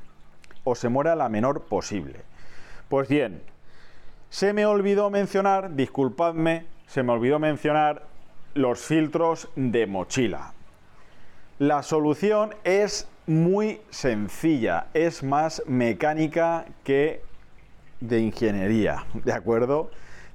o 0.64 0.74
se 0.74 0.88
muera 0.88 1.14
la 1.14 1.28
menor 1.28 1.64
posible. 1.64 2.20
Pues 2.88 3.08
bien, 3.08 3.42
se 4.30 4.54
me 4.54 4.64
olvidó 4.64 5.10
mencionar, 5.10 5.76
disculpadme, 5.76 6.64
se 6.86 7.02
me 7.02 7.12
olvidó 7.12 7.38
mencionar 7.38 8.06
los 8.54 8.80
filtros 8.80 9.50
de 9.54 9.86
mochila. 9.86 10.54
La 11.58 11.82
solución 11.82 12.54
es 12.64 13.06
muy 13.26 13.82
sencilla, 13.90 14.86
es 14.94 15.22
más 15.22 15.62
mecánica 15.66 16.64
que 16.84 17.22
de 18.00 18.20
ingeniería, 18.20 19.04
¿de 19.12 19.34
acuerdo? 19.34 19.90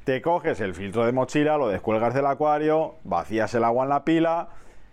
Te 0.08 0.22
coges 0.22 0.62
el 0.62 0.74
filtro 0.74 1.06
de 1.06 1.12
mochila, 1.12 1.58
lo 1.58 1.68
descuelgas 1.68 2.14
del 2.14 2.28
acuario, 2.28 2.96
vacías 3.04 3.54
el 3.56 3.66
agua 3.66 3.84
en 3.84 3.90
la 3.90 4.06
pila, 4.06 4.48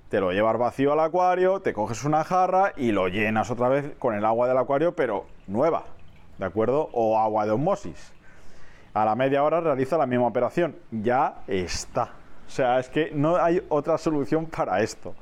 te 0.08 0.18
lo 0.18 0.32
llevas 0.32 0.58
vacío 0.58 0.92
al 0.92 0.98
acuario, 0.98 1.60
te 1.60 1.72
coges 1.72 2.02
una 2.02 2.24
jarra 2.24 2.72
y 2.76 2.90
lo 2.90 3.06
llenas 3.06 3.48
otra 3.48 3.68
vez 3.68 3.94
con 4.00 4.16
el 4.16 4.24
agua 4.24 4.48
del 4.48 4.58
acuario, 4.58 4.96
pero 4.96 5.26
nueva, 5.46 5.84
¿de 6.38 6.46
acuerdo? 6.46 6.88
O 6.90 7.16
agua 7.16 7.46
de 7.46 7.52
osmosis. 7.52 8.12
A 8.92 9.04
la 9.04 9.14
media 9.14 9.44
hora 9.44 9.60
realiza 9.60 9.96
la 9.96 10.06
misma 10.06 10.26
operación. 10.26 10.74
Ya 10.90 11.44
está. 11.46 12.10
O 12.48 12.50
sea, 12.50 12.80
es 12.80 12.88
que 12.88 13.12
no 13.14 13.36
hay 13.36 13.62
otra 13.68 13.98
solución 13.98 14.46
para 14.46 14.80
esto. 14.80 15.14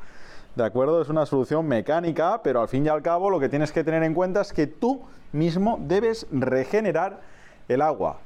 ¿De 0.54 0.64
acuerdo? 0.64 1.02
Es 1.02 1.10
una 1.10 1.26
solución 1.26 1.68
mecánica, 1.68 2.40
pero 2.42 2.62
al 2.62 2.68
fin 2.68 2.86
y 2.86 2.88
al 2.88 3.02
cabo 3.02 3.28
lo 3.28 3.38
que 3.38 3.50
tienes 3.50 3.72
que 3.72 3.84
tener 3.84 4.02
en 4.04 4.14
cuenta 4.14 4.40
es 4.40 4.54
que 4.54 4.66
tú 4.66 5.02
mismo 5.32 5.76
debes 5.82 6.26
regenerar 6.30 7.20
el 7.68 7.82
agua. 7.82 8.20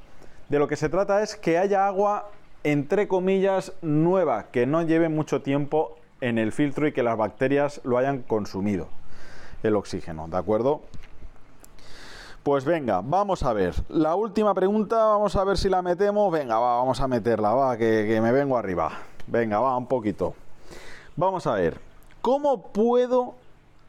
De 0.49 0.59
lo 0.59 0.69
que 0.69 0.76
se 0.76 0.88
trata 0.88 1.23
es 1.23 1.37
que 1.37 1.59
haya 1.59 1.87
agua, 1.87 2.31
entre 2.65 3.09
comillas, 3.09 3.73
nueva, 3.83 4.47
que 4.53 4.67
no 4.67 4.83
lleve 4.83 5.09
mucho 5.09 5.43
tiempo 5.43 5.97
en 6.21 6.38
el 6.38 6.53
filtro 6.53 6.87
y 6.87 6.93
que 6.93 7.03
las 7.03 7.17
bacterias 7.17 7.81
lo 7.85 7.99
hayan 7.99 8.23
consumido, 8.23 8.88
el 9.62 9.76
oxígeno, 9.76 10.29
¿de 10.29 10.37
acuerdo? 10.37 10.83
Pues 12.43 12.65
venga, 12.65 13.00
vamos 13.03 13.43
a 13.43 13.53
ver. 13.53 13.75
La 13.88 14.15
última 14.15 14.55
pregunta, 14.55 14.97
vamos 14.97 15.35
a 15.35 15.43
ver 15.43 15.59
si 15.59 15.69
la 15.69 15.83
metemos. 15.83 16.33
Venga, 16.33 16.61
va, 16.61 16.76
vamos 16.76 17.00
a 17.00 17.09
meterla, 17.09 17.53
va, 17.53 17.76
que, 17.76 18.07
que 18.09 18.21
me 18.21 18.31
vengo 18.31 18.57
arriba. 18.57 18.93
Venga, 19.26 19.59
va, 19.59 19.76
un 19.76 19.87
poquito. 19.87 20.35
Vamos 21.17 21.49
a 21.49 21.55
ver. 21.55 21.81
¿Cómo 22.23 22.69
puedo 22.69 23.35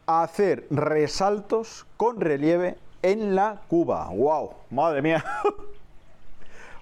hacer 0.08 0.66
resaltos 0.72 1.86
con 1.98 2.20
relieve 2.20 2.78
en 3.04 3.36
la 3.36 3.62
cuba. 3.68 4.10
¡Wow! 4.10 4.52
¡Madre 4.72 5.02
mía! 5.02 5.24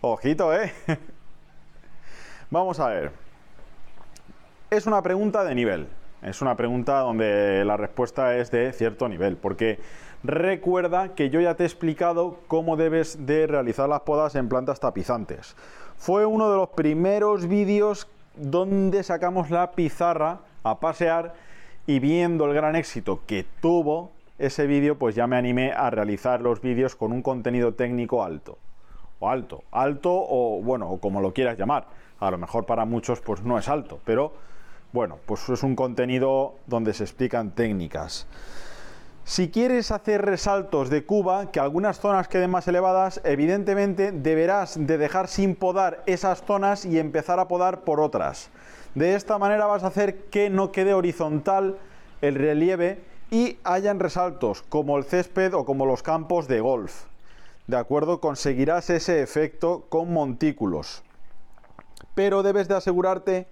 Ojito, 0.08 0.54
¿eh? 0.54 0.72
Vamos 2.52 2.80
a 2.80 2.90
ver. 2.90 3.12
Es 4.70 4.86
una 4.86 5.02
pregunta 5.02 5.44
de 5.44 5.56
nivel. 5.56 5.88
Es 6.22 6.44
una 6.44 6.56
pregunta 6.56 7.00
donde 7.00 7.66
la 7.66 7.76
respuesta 7.76 8.38
es 8.38 8.52
de 8.52 8.72
cierto 8.72 9.10
nivel, 9.10 9.36
porque 9.36 9.80
recuerda 10.24 11.16
que 11.16 11.32
yo 11.32 11.42
ya 11.42 11.56
te 11.56 11.64
he 11.64 11.66
explicado 11.66 12.38
cómo 12.48 12.78
debes 12.78 13.26
de 13.26 13.48
realizar 13.48 13.90
las 13.90 14.02
podas 14.02 14.36
en 14.36 14.48
plantas 14.48 14.80
tapizantes. 14.80 15.56
Fue 15.98 16.28
uno 16.28 16.52
de 16.52 16.58
los 16.58 16.70
primeros 16.70 17.48
vídeos 17.48 18.08
donde 18.36 19.02
sacamos 19.02 19.50
la 19.50 19.72
pizarra 19.72 20.42
a 20.62 20.80
pasear 20.80 21.34
y 21.88 21.98
viendo 21.98 22.46
el 22.46 22.54
gran 22.54 22.76
éxito 22.76 23.22
que 23.26 23.44
tuvo 23.60 24.12
ese 24.38 24.68
vídeo, 24.68 25.00
pues 25.00 25.16
ya 25.16 25.26
me 25.26 25.36
animé 25.36 25.72
a 25.72 25.90
realizar 25.90 26.42
los 26.42 26.62
vídeos 26.62 26.96
con 26.96 27.12
un 27.12 27.24
contenido 27.24 27.74
técnico 27.74 28.24
alto. 28.24 28.60
O 29.20 29.30
alto, 29.30 29.64
alto 29.72 30.12
o 30.12 30.62
bueno, 30.62 30.90
o 30.90 31.00
como 31.00 31.22
lo 31.22 31.34
quieras 31.34 31.58
llamar. 31.58 31.88
A 32.20 32.32
lo 32.32 32.38
mejor 32.38 32.66
para 32.66 32.86
muchos 32.86 33.22
pues 33.22 33.42
no 33.44 33.58
es 33.58 33.68
alto, 33.70 34.00
pero 34.06 34.34
bueno, 34.94 35.18
pues 35.26 35.50
es 35.50 35.64
un 35.64 35.76
contenido 35.76 36.56
donde 36.68 36.94
se 36.94 37.04
explican 37.04 37.52
técnicas. 37.52 38.28
Si 39.28 39.50
quieres 39.50 39.90
hacer 39.90 40.24
resaltos 40.24 40.92
de 40.92 41.04
cuba, 41.04 41.52
que 41.52 41.60
algunas 41.60 42.00
zonas 42.00 42.28
queden 42.28 42.52
más 42.52 42.68
elevadas, 42.68 43.22
evidentemente 43.24 44.12
deberás 44.12 44.78
de 44.80 45.00
dejar 45.00 45.28
sin 45.28 45.56
podar 45.56 46.04
esas 46.06 46.44
zonas 46.44 46.86
y 46.86 47.00
empezar 47.00 47.40
a 47.40 47.48
podar 47.48 47.82
por 47.82 48.00
otras. 48.00 48.52
De 48.94 49.16
esta 49.16 49.40
manera 49.40 49.66
vas 49.66 49.84
a 49.84 49.88
hacer 49.88 50.26
que 50.26 50.52
no 50.52 50.72
quede 50.72 50.94
horizontal 50.94 51.78
el 52.22 52.36
relieve 52.36 53.00
y 53.32 53.58
hayan 53.64 54.00
resaltos 54.00 54.62
como 54.62 54.98
el 54.98 55.06
césped 55.06 55.56
o 55.56 55.66
como 55.66 55.88
los 55.88 56.04
campos 56.04 56.48
de 56.48 56.62
golf. 56.62 57.06
¿De 57.68 57.78
acuerdo? 57.78 58.22
Conseguirás 58.22 58.90
ese 58.90 59.22
efecto 59.22 59.86
con 59.90 60.14
montículos. 60.14 61.04
Pero 62.14 62.44
debes 62.44 62.68
de 62.68 62.76
asegurarte 62.76 63.48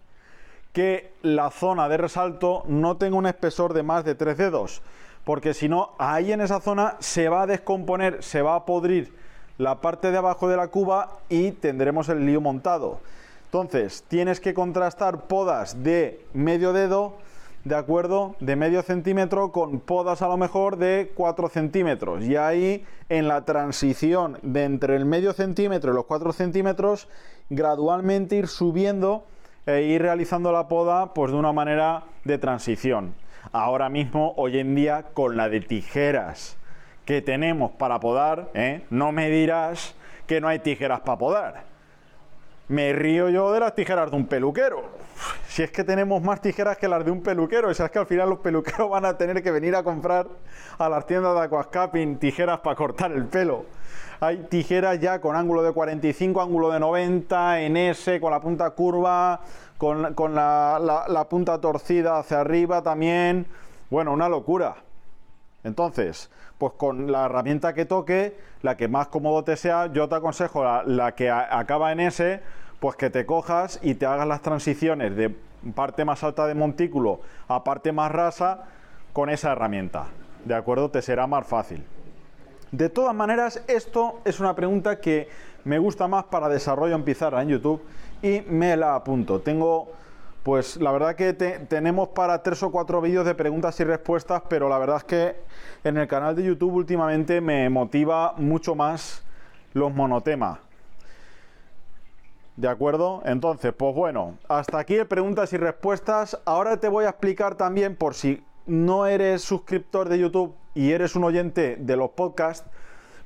que 0.71 1.13
la 1.21 1.49
zona 1.51 1.89
de 1.89 1.97
resalto 1.97 2.63
no 2.67 2.97
tenga 2.97 3.17
un 3.17 3.25
espesor 3.25 3.73
de 3.73 3.83
más 3.83 4.05
de 4.05 4.15
3 4.15 4.37
dedos, 4.37 4.81
porque 5.23 5.53
si 5.53 5.69
no, 5.69 5.91
ahí 5.97 6.31
en 6.31 6.41
esa 6.41 6.59
zona 6.59 6.95
se 6.99 7.29
va 7.29 7.43
a 7.43 7.47
descomponer, 7.47 8.23
se 8.23 8.41
va 8.41 8.55
a 8.55 8.65
podrir 8.65 9.15
la 9.57 9.81
parte 9.81 10.11
de 10.11 10.17
abajo 10.17 10.47
de 10.47 10.57
la 10.57 10.67
cuba 10.67 11.19
y 11.29 11.51
tendremos 11.51 12.09
el 12.09 12.25
lío 12.25 12.41
montado. 12.41 12.99
Entonces, 13.45 14.03
tienes 14.07 14.39
que 14.39 14.55
contrastar 14.55 15.27
podas 15.27 15.83
de 15.83 16.25
medio 16.33 16.73
dedo, 16.73 17.17
de 17.63 17.75
acuerdo, 17.75 18.35
de 18.39 18.55
medio 18.55 18.81
centímetro 18.81 19.51
con 19.51 19.79
podas 19.79 20.21
a 20.21 20.27
lo 20.27 20.37
mejor 20.37 20.77
de 20.77 21.11
4 21.15 21.49
centímetros. 21.49 22.23
Y 22.25 22.35
ahí, 22.35 22.85
en 23.09 23.27
la 23.27 23.45
transición 23.45 24.37
de 24.41 24.65
entre 24.65 24.95
el 24.95 25.05
medio 25.05 25.33
centímetro 25.33 25.91
y 25.91 25.95
los 25.95 26.05
4 26.05 26.33
centímetros, 26.33 27.07
gradualmente 27.49 28.35
ir 28.35 28.47
subiendo 28.47 29.25
e 29.65 29.83
ir 29.83 30.01
realizando 30.01 30.51
la 30.51 30.67
poda 30.67 31.13
pues 31.13 31.31
de 31.31 31.37
una 31.37 31.53
manera 31.53 32.03
de 32.25 32.37
transición. 32.37 33.13
Ahora 33.51 33.89
mismo, 33.89 34.33
hoy 34.35 34.59
en 34.59 34.75
día, 34.75 35.05
con 35.13 35.37
la 35.37 35.47
de 35.47 35.61
tijeras 35.61 36.57
que 37.05 37.21
tenemos 37.21 37.71
para 37.71 37.99
podar, 37.99 38.49
¿eh? 38.53 38.83
no 38.89 39.11
me 39.11 39.29
dirás 39.29 39.95
que 40.27 40.41
no 40.41 40.47
hay 40.47 40.59
tijeras 40.59 41.01
para 41.01 41.17
podar. 41.17 41.72
Me 42.73 42.91
río 42.91 43.29
yo 43.29 43.51
de 43.51 43.59
las 43.59 43.75
tijeras 43.75 44.09
de 44.09 44.17
un 44.17 44.25
peluquero. 44.25 44.81
Si 45.47 45.61
es 45.61 45.69
que 45.69 45.83
tenemos 45.83 46.23
más 46.23 46.41
tijeras 46.41 46.75
que 46.75 46.87
las 46.87 47.05
de 47.05 47.11
un 47.11 47.21
peluquero, 47.21 47.69
o 47.69 47.73
sea, 47.75 47.85
es 47.85 47.91
que 47.91 47.99
al 47.99 48.07
final 48.07 48.31
los 48.31 48.39
peluqueros 48.39 48.89
van 48.89 49.05
a 49.05 49.15
tener 49.15 49.43
que 49.43 49.51
venir 49.51 49.75
a 49.75 49.83
comprar 49.83 50.25
a 50.79 50.89
las 50.89 51.05
tiendas 51.05 51.35
de 51.35 51.41
aquascaping 51.41 52.17
tijeras 52.17 52.61
para 52.61 52.75
cortar 52.75 53.11
el 53.11 53.25
pelo. 53.25 53.65
Hay 54.19 54.47
tijeras 54.49 54.99
ya 54.99 55.21
con 55.21 55.35
ángulo 55.35 55.61
de 55.61 55.71
45, 55.71 56.41
ángulo 56.41 56.71
de 56.71 56.79
90, 56.79 57.61
en 57.61 57.77
S, 57.77 58.19
con 58.19 58.31
la 58.31 58.39
punta 58.39 58.71
curva, 58.71 59.41
con, 59.77 60.01
la, 60.33 61.05
la 61.07 61.29
punta 61.29 61.61
torcida 61.61 62.17
hacia 62.17 62.39
arriba 62.39 62.81
también. 62.81 63.45
Bueno, 63.91 64.13
una 64.13 64.27
locura. 64.27 64.77
Entonces, 65.63 66.31
pues 66.57 66.73
con 66.73 67.11
la 67.11 67.25
herramienta 67.25 67.73
que 67.73 67.85
toque, 67.85 68.37
la 68.61 68.77
que 68.77 68.87
más 68.87 69.07
cómodo 69.07 69.43
te 69.43 69.57
sea, 69.57 69.91
yo 69.91 70.07
te 70.07 70.15
aconsejo 70.15 70.63
la, 70.85 71.13
que 71.13 71.29
acaba 71.29 71.91
en 71.91 71.99
S, 71.99 72.41
pues 72.83 72.97
que 72.97 73.09
te 73.09 73.25
cojas 73.25 73.79
y 73.81 73.93
te 73.93 74.05
hagas 74.05 74.27
las 74.27 74.41
transiciones 74.41 75.15
de 75.15 75.33
parte 75.73 76.03
más 76.03 76.21
alta 76.21 76.45
de 76.47 76.53
montículo 76.53 77.21
a 77.47 77.63
parte 77.63 77.93
más 77.93 78.11
rasa 78.11 78.65
con 79.13 79.29
esa 79.29 79.53
herramienta. 79.53 80.07
¿De 80.43 80.53
acuerdo? 80.53 80.91
Te 80.91 81.01
será 81.01 81.25
más 81.25 81.47
fácil. 81.47 81.85
De 82.73 82.89
todas 82.89 83.15
maneras, 83.15 83.63
esto 83.69 84.19
es 84.25 84.41
una 84.41 84.53
pregunta 84.53 84.99
que 84.99 85.29
me 85.63 85.79
gusta 85.79 86.09
más 86.09 86.25
para 86.25 86.49
desarrollo 86.49 86.93
en 86.93 87.05
pizarra 87.05 87.41
en 87.41 87.47
YouTube 87.47 87.81
y 88.21 88.41
me 88.49 88.75
la 88.75 88.95
apunto. 88.95 89.39
Tengo, 89.39 89.87
pues 90.43 90.75
la 90.75 90.91
verdad 90.91 91.15
que 91.15 91.31
tenemos 91.31 92.09
para 92.09 92.43
tres 92.43 92.63
o 92.63 92.69
cuatro 92.69 92.99
vídeos 92.99 93.25
de 93.25 93.33
preguntas 93.33 93.79
y 93.79 93.85
respuestas, 93.85 94.43
pero 94.49 94.67
la 94.67 94.77
verdad 94.77 94.97
es 94.97 95.03
que 95.05 95.35
en 95.85 95.95
el 95.95 96.09
canal 96.09 96.35
de 96.35 96.43
YouTube 96.43 96.73
últimamente 96.73 97.39
me 97.39 97.69
motiva 97.69 98.33
mucho 98.35 98.75
más 98.75 99.23
los 99.71 99.93
monotemas. 99.93 100.59
¿De 102.55 102.67
acuerdo? 102.67 103.23
Entonces, 103.25 103.73
pues 103.73 103.95
bueno, 103.95 104.37
hasta 104.47 104.77
aquí 104.77 104.95
el 104.95 105.07
preguntas 105.07 105.51
y 105.53 105.57
respuestas. 105.57 106.39
Ahora 106.45 106.77
te 106.77 106.87
voy 106.87 107.05
a 107.05 107.09
explicar 107.09 107.55
también, 107.55 107.95
por 107.95 108.13
si 108.13 108.43
no 108.67 109.07
eres 109.07 109.41
suscriptor 109.41 110.07
de 110.07 110.19
YouTube 110.19 110.53
y 110.75 110.91
eres 110.91 111.15
un 111.15 111.23
oyente 111.23 111.77
de 111.77 111.97
los 111.97 112.11
podcasts, 112.11 112.69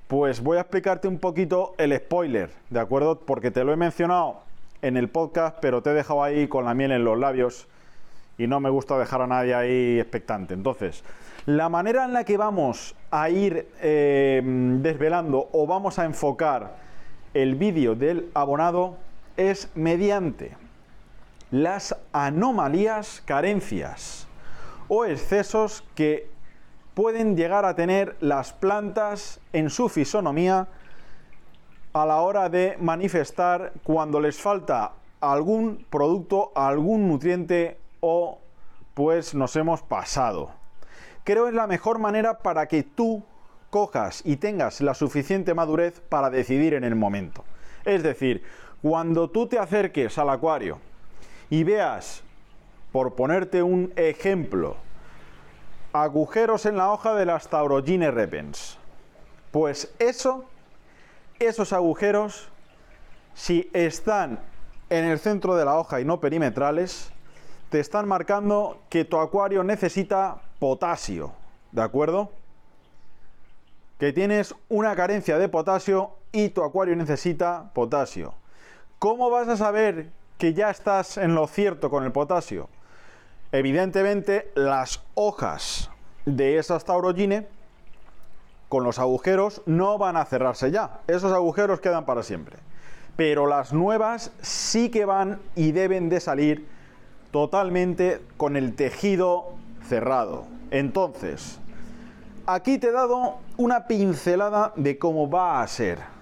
pues 0.07 0.41
voy 0.41 0.57
a 0.57 0.61
explicarte 0.61 1.09
un 1.09 1.19
poquito 1.19 1.75
el 1.77 1.95
spoiler, 1.97 2.51
¿de 2.69 2.79
acuerdo? 2.79 3.19
Porque 3.19 3.51
te 3.51 3.65
lo 3.65 3.73
he 3.73 3.75
mencionado 3.75 4.39
en 4.81 4.95
el 4.95 5.09
podcast, 5.09 5.57
pero 5.59 5.81
te 5.81 5.89
he 5.89 5.93
dejado 5.93 6.23
ahí 6.23 6.47
con 6.47 6.63
la 6.63 6.73
miel 6.73 6.93
en 6.93 7.03
los 7.03 7.19
labios 7.19 7.67
y 8.37 8.47
no 8.47 8.61
me 8.61 8.69
gusta 8.69 8.97
dejar 8.97 9.21
a 9.21 9.27
nadie 9.27 9.53
ahí 9.53 9.99
expectante. 9.99 10.53
Entonces, 10.53 11.03
la 11.45 11.67
manera 11.67 12.05
en 12.05 12.13
la 12.13 12.23
que 12.23 12.37
vamos 12.37 12.95
a 13.11 13.29
ir 13.29 13.67
eh, 13.81 14.41
desvelando 14.79 15.49
o 15.51 15.67
vamos 15.67 15.99
a 15.99 16.05
enfocar 16.05 16.75
el 17.33 17.55
vídeo 17.55 17.95
del 17.95 18.29
abonado 18.33 19.06
es 19.37 19.69
mediante 19.75 20.57
las 21.51 21.95
anomalías, 22.11 23.21
carencias 23.25 24.27
o 24.87 25.05
excesos 25.05 25.83
que 25.95 26.29
pueden 26.93 27.37
llegar 27.37 27.63
a 27.65 27.75
tener 27.75 28.17
las 28.19 28.53
plantas 28.53 29.39
en 29.53 29.69
su 29.69 29.87
fisonomía 29.87 30.67
a 31.93 32.05
la 32.05 32.21
hora 32.21 32.49
de 32.49 32.75
manifestar 32.79 33.73
cuando 33.83 34.19
les 34.19 34.39
falta 34.41 34.93
algún 35.21 35.85
producto, 35.89 36.51
algún 36.55 37.07
nutriente 37.07 37.79
o 38.01 38.39
pues 38.93 39.33
nos 39.35 39.55
hemos 39.55 39.81
pasado. 39.81 40.51
Creo 41.23 41.47
es 41.47 41.53
la 41.53 41.67
mejor 41.67 41.99
manera 41.99 42.39
para 42.39 42.67
que 42.67 42.83
tú 42.83 43.23
cojas 43.69 44.21
y 44.25 44.37
tengas 44.37 44.81
la 44.81 44.93
suficiente 44.93 45.53
madurez 45.53 45.99
para 45.99 46.29
decidir 46.29 46.73
en 46.73 46.83
el 46.83 46.95
momento. 46.95 47.43
Es 47.85 48.03
decir, 48.03 48.43
cuando 48.81 49.29
tú 49.29 49.47
te 49.47 49.59
acerques 49.59 50.17
al 50.17 50.29
acuario 50.29 50.79
y 51.49 51.63
veas, 51.63 52.23
por 52.91 53.15
ponerte 53.15 53.63
un 53.63 53.91
ejemplo, 53.95 54.77
agujeros 55.93 56.65
en 56.65 56.77
la 56.77 56.91
hoja 56.91 57.15
de 57.15 57.25
las 57.25 57.47
Taurogine 57.49 58.11
repens. 58.11 58.77
Pues 59.51 59.93
eso, 59.99 60.45
esos 61.39 61.73
agujeros, 61.73 62.49
si 63.33 63.69
están 63.73 64.39
en 64.89 65.05
el 65.05 65.19
centro 65.19 65.55
de 65.55 65.65
la 65.65 65.77
hoja 65.77 65.99
y 65.99 66.05
no 66.05 66.19
perimetrales, 66.19 67.11
te 67.69 67.79
están 67.79 68.07
marcando 68.07 68.79
que 68.89 69.05
tu 69.05 69.17
acuario 69.17 69.63
necesita 69.63 70.41
potasio, 70.59 71.33
¿de 71.71 71.81
acuerdo? 71.81 72.31
Que 73.99 74.13
tienes 74.13 74.55
una 74.69 74.95
carencia 74.95 75.37
de 75.37 75.49
potasio 75.49 76.11
y 76.31 76.49
tu 76.49 76.63
acuario 76.63 76.95
necesita 76.95 77.71
potasio. 77.73 78.33
¿Cómo 78.99 79.29
vas 79.29 79.47
a 79.47 79.57
saber 79.57 80.09
que 80.39 80.55
ya 80.55 80.71
estás 80.71 81.17
en 81.17 81.35
lo 81.35 81.45
cierto 81.45 81.91
con 81.91 82.03
el 82.03 82.11
potasio? 82.11 82.67
Evidentemente, 83.51 84.51
las 84.55 85.03
hojas 85.13 85.91
de 86.25 86.57
esas 86.57 86.83
taurogine 86.83 87.47
con 88.69 88.83
los 88.83 88.97
agujeros 88.97 89.61
no 89.67 89.99
van 89.99 90.17
a 90.17 90.25
cerrarse 90.25 90.71
ya. 90.71 91.01
Esos 91.05 91.31
agujeros 91.31 91.79
quedan 91.79 92.05
para 92.05 92.23
siempre. 92.23 92.57
Pero 93.15 93.45
las 93.45 93.71
nuevas 93.71 94.31
sí 94.41 94.89
que 94.89 95.05
van 95.05 95.39
y 95.55 95.73
deben 95.73 96.09
de 96.09 96.19
salir 96.19 96.67
totalmente 97.29 98.19
con 98.35 98.57
el 98.57 98.75
tejido 98.75 99.53
cerrado. 99.87 100.45
Entonces, 100.71 101.59
aquí 102.47 102.79
te 102.79 102.87
he 102.87 102.91
dado 102.91 103.35
una 103.57 103.85
pincelada 103.85 104.73
de 104.75 104.97
cómo 104.97 105.29
va 105.29 105.61
a 105.61 105.67
ser. 105.67 106.16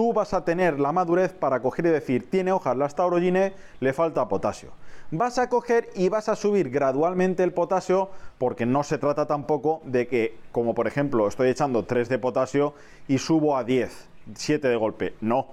Tú 0.00 0.14
vas 0.14 0.32
a 0.32 0.46
tener 0.46 0.80
la 0.80 0.92
madurez 0.92 1.34
para 1.34 1.60
coger 1.60 1.84
y 1.84 1.90
decir, 1.90 2.30
tiene 2.30 2.52
hojas 2.52 2.74
la 2.74 2.88
Staurogine, 2.88 3.52
le 3.80 3.92
falta 3.92 4.26
potasio. 4.28 4.70
Vas 5.10 5.36
a 5.36 5.50
coger 5.50 5.90
y 5.94 6.08
vas 6.08 6.30
a 6.30 6.36
subir 6.36 6.70
gradualmente 6.70 7.42
el 7.42 7.52
potasio 7.52 8.08
porque 8.38 8.64
no 8.64 8.82
se 8.82 8.96
trata 8.96 9.26
tampoco 9.26 9.82
de 9.84 10.08
que, 10.08 10.38
como 10.52 10.74
por 10.74 10.86
ejemplo, 10.86 11.28
estoy 11.28 11.50
echando 11.50 11.84
3 11.84 12.08
de 12.08 12.18
potasio 12.18 12.72
y 13.08 13.18
subo 13.18 13.58
a 13.58 13.64
10, 13.64 14.08
7 14.34 14.68
de 14.68 14.76
golpe. 14.76 15.12
No, 15.20 15.48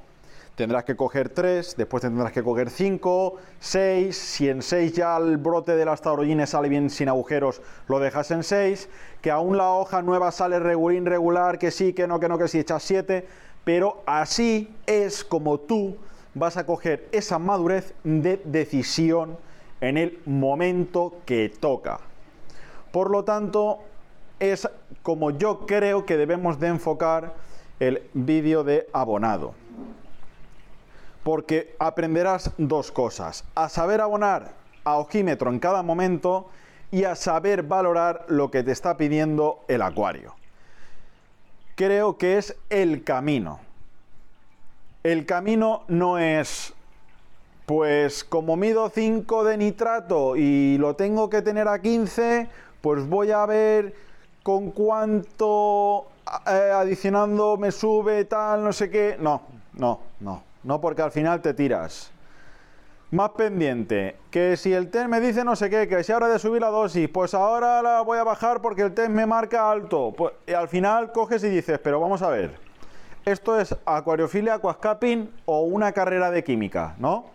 tendrás 0.58 0.86
que 0.86 0.96
coger 0.96 1.30
3, 1.30 1.76
después 1.78 2.02
tendrás 2.02 2.32
que 2.32 2.42
coger 2.42 2.72
5, 2.72 3.36
6, 3.60 4.18
si 4.18 4.48
en 4.50 4.64
6 4.64 4.94
ya 4.94 5.16
el 5.18 5.36
brote 5.36 5.76
de 5.76 5.86
las 5.86 6.02
taurogines 6.02 6.50
sale 6.50 6.68
bien 6.68 6.90
sin 6.90 7.10
agujeros, 7.10 7.62
lo 7.88 8.00
dejas 8.00 8.32
en 8.32 8.44
6, 8.44 8.90
que 9.22 9.30
aún 9.30 9.56
la 9.56 9.70
hoja 9.72 10.02
nueva 10.02 10.32
sale 10.32 10.58
regular, 10.60 11.60
que 11.60 11.70
sí, 11.70 11.94
que 11.94 12.08
no, 12.08 12.20
que 12.20 12.28
no, 12.28 12.40
que 12.40 12.48
sí, 12.48 12.60
echas 12.60 12.82
7, 12.82 13.28
pero 13.68 14.02
así 14.06 14.74
es 14.86 15.26
como 15.26 15.60
tú 15.60 15.98
vas 16.34 16.56
a 16.56 16.66
coger 16.66 17.10
esa 17.12 17.38
madurez 17.38 17.94
de 18.06 18.42
decisión 18.46 19.38
en 19.82 19.98
el 19.98 20.22
momento 20.26 21.16
que 21.26 21.50
toca. 21.50 22.00
Por 22.94 23.12
lo 23.12 23.26
tanto, 23.26 23.80
es 24.40 24.70
como 25.04 25.32
yo 25.32 25.66
creo 25.66 26.06
que 26.06 26.16
debemos 26.16 26.62
de 26.62 26.68
enfocar 26.68 27.34
el 27.82 28.04
vídeo 28.14 28.64
de 28.64 28.88
abonado. 28.94 29.54
Porque 31.26 31.76
aprenderás 31.78 32.54
dos 32.58 32.90
cosas, 32.90 33.44
a 33.54 33.68
saber 33.68 34.00
abonar 34.00 34.54
a 34.86 34.98
ojímetro 34.98 35.52
en 35.52 35.60
cada 35.60 35.84
momento 35.84 36.48
y 36.90 37.04
a 37.04 37.16
saber 37.16 37.64
valorar 37.64 38.24
lo 38.30 38.50
que 38.50 38.64
te 38.64 38.72
está 38.72 38.96
pidiendo 38.96 39.66
el 39.68 39.82
acuario. 39.82 40.36
Creo 41.78 42.18
que 42.18 42.40
es 42.40 42.56
el 42.72 43.04
camino. 43.04 43.60
El 45.04 45.28
camino 45.28 45.84
no 45.88 46.18
es, 46.18 46.74
pues 47.68 48.24
como 48.24 48.56
mido 48.56 48.90
5 48.90 49.44
de 49.44 49.58
nitrato 49.58 50.36
y 50.36 50.80
lo 50.80 50.96
tengo 50.96 51.30
que 51.30 51.44
tener 51.44 51.68
a 51.68 51.80
15, 51.80 52.50
pues 52.82 53.08
voy 53.08 53.30
a 53.30 53.46
ver 53.46 53.94
con 54.42 54.72
cuánto 54.72 56.08
eh, 56.48 56.72
adicionando 56.74 57.58
me 57.58 57.72
sube 57.72 58.26
tal, 58.26 58.64
no 58.64 58.74
sé 58.74 58.90
qué. 58.90 59.16
No, 59.20 59.44
no, 59.74 60.00
no, 60.20 60.42
no 60.64 60.82
porque 60.82 61.04
al 61.04 61.12
final 61.12 61.44
te 61.44 61.54
tiras. 61.54 62.10
Más 63.10 63.30
pendiente, 63.30 64.18
que 64.32 64.58
si 64.58 64.74
el 64.74 64.90
test 64.90 65.08
me 65.08 65.22
dice 65.22 65.46
no 65.46 65.56
sé 65.56 65.70
qué, 65.70 65.88
que 65.88 66.04
si 66.04 66.12
ahora 66.12 66.28
de 66.28 66.40
subir 66.40 66.60
la 66.60 66.68
dosis, 66.68 67.08
pues 67.08 67.34
ahora 67.34 67.82
la 67.82 68.02
voy 68.02 68.18
a 68.18 68.26
bajar 68.26 68.62
porque 68.62 68.82
el 68.82 68.94
test 68.94 69.10
me 69.10 69.26
marca 69.26 69.72
alto. 69.72 70.14
Pues, 70.18 70.34
y 70.46 70.52
al 70.52 70.68
final 70.68 71.14
coges 71.14 71.42
y 71.46 71.50
dices, 71.50 71.80
pero 71.80 72.02
vamos 72.02 72.22
a 72.22 72.28
ver, 72.28 72.60
esto 73.24 73.58
es 73.58 73.74
acuariofilia, 73.86 74.56
aquascaping 74.56 75.32
o 75.46 75.62
una 75.62 75.94
carrera 75.94 76.32
de 76.32 76.44
química, 76.44 76.96
¿no? 76.98 77.28